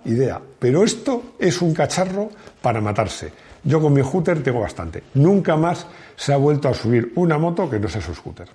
idea, 0.05 0.41
pero 0.59 0.85
esto 0.85 1.35
es 1.39 1.61
un 1.63 1.75
cacharro 1.75 2.29
para 2.61 2.81
matarse. 2.81 3.33
Yo 3.63 3.81
con 3.81 3.93
mi 3.93 4.03
scooter 4.03 4.43
tengo 4.43 4.61
bastante. 4.61 5.03
Nunca 5.15 5.57
más 5.57 5.87
se 6.17 6.33
ha 6.33 6.37
vuelto 6.37 6.69
a 6.69 6.75
subir 6.75 7.13
una 7.17 7.39
moto 7.39 7.69
que 7.69 7.79
no 7.79 7.89
sea 7.89 8.01
su 8.01 8.15
scooter. 8.15 8.49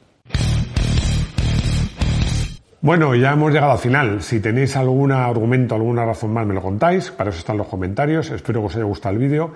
Bueno, 2.82 3.16
ya 3.16 3.32
hemos 3.32 3.52
llegado 3.52 3.72
al 3.72 3.80
final. 3.80 4.22
Si 4.22 4.40
tenéis 4.40 4.76
algún 4.76 5.12
argumento, 5.12 5.74
alguna 5.74 6.06
razón 6.06 6.32
más, 6.34 6.46
me 6.46 6.54
lo 6.54 6.62
contáis. 6.62 7.10
Para 7.10 7.32
eso 7.32 7.40
están 7.40 7.58
los 7.58 7.68
comentarios. 7.68 8.30
Espero 8.30 8.62
que 8.62 8.68
os 8.68 8.76
haya 8.76 8.86
gustado 8.86 9.14
el 9.14 9.20
vídeo. 9.20 9.52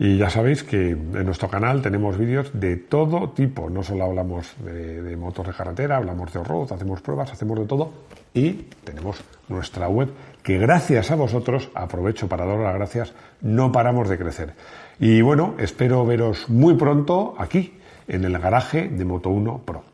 Y 0.00 0.16
ya 0.18 0.30
sabéis 0.30 0.64
que 0.64 0.90
en 0.90 1.24
nuestro 1.24 1.48
canal 1.48 1.80
tenemos 1.80 2.18
vídeos 2.18 2.50
de 2.52 2.76
todo 2.76 3.30
tipo. 3.30 3.70
No 3.70 3.84
solo 3.84 4.04
hablamos 4.06 4.54
de, 4.64 5.16
motos 5.16 5.46
de 5.46 5.52
carretera, 5.52 5.98
hablamos 5.98 6.32
de 6.32 6.40
off-road, 6.40 6.72
hacemos 6.72 7.00
pruebas, 7.00 7.30
hacemos 7.30 7.60
de 7.60 7.66
todo. 7.66 7.92
Y 8.34 8.52
tenemos 8.82 9.22
nuestra 9.48 9.88
web 9.88 10.08
que 10.42 10.58
gracias 10.58 11.10
a 11.10 11.14
vosotros, 11.14 11.70
aprovecho 11.74 12.28
para 12.28 12.44
daros 12.44 12.62
las 12.62 12.74
gracias, 12.74 13.14
no 13.40 13.72
paramos 13.72 14.08
de 14.08 14.18
crecer. 14.18 14.54
Y 14.98 15.20
bueno, 15.22 15.54
espero 15.58 16.04
veros 16.04 16.48
muy 16.48 16.74
pronto 16.74 17.34
aquí, 17.38 17.74
en 18.08 18.24
el 18.24 18.38
garaje 18.38 18.88
de 18.88 19.04
Moto 19.04 19.30
1 19.30 19.62
Pro. 19.64 19.91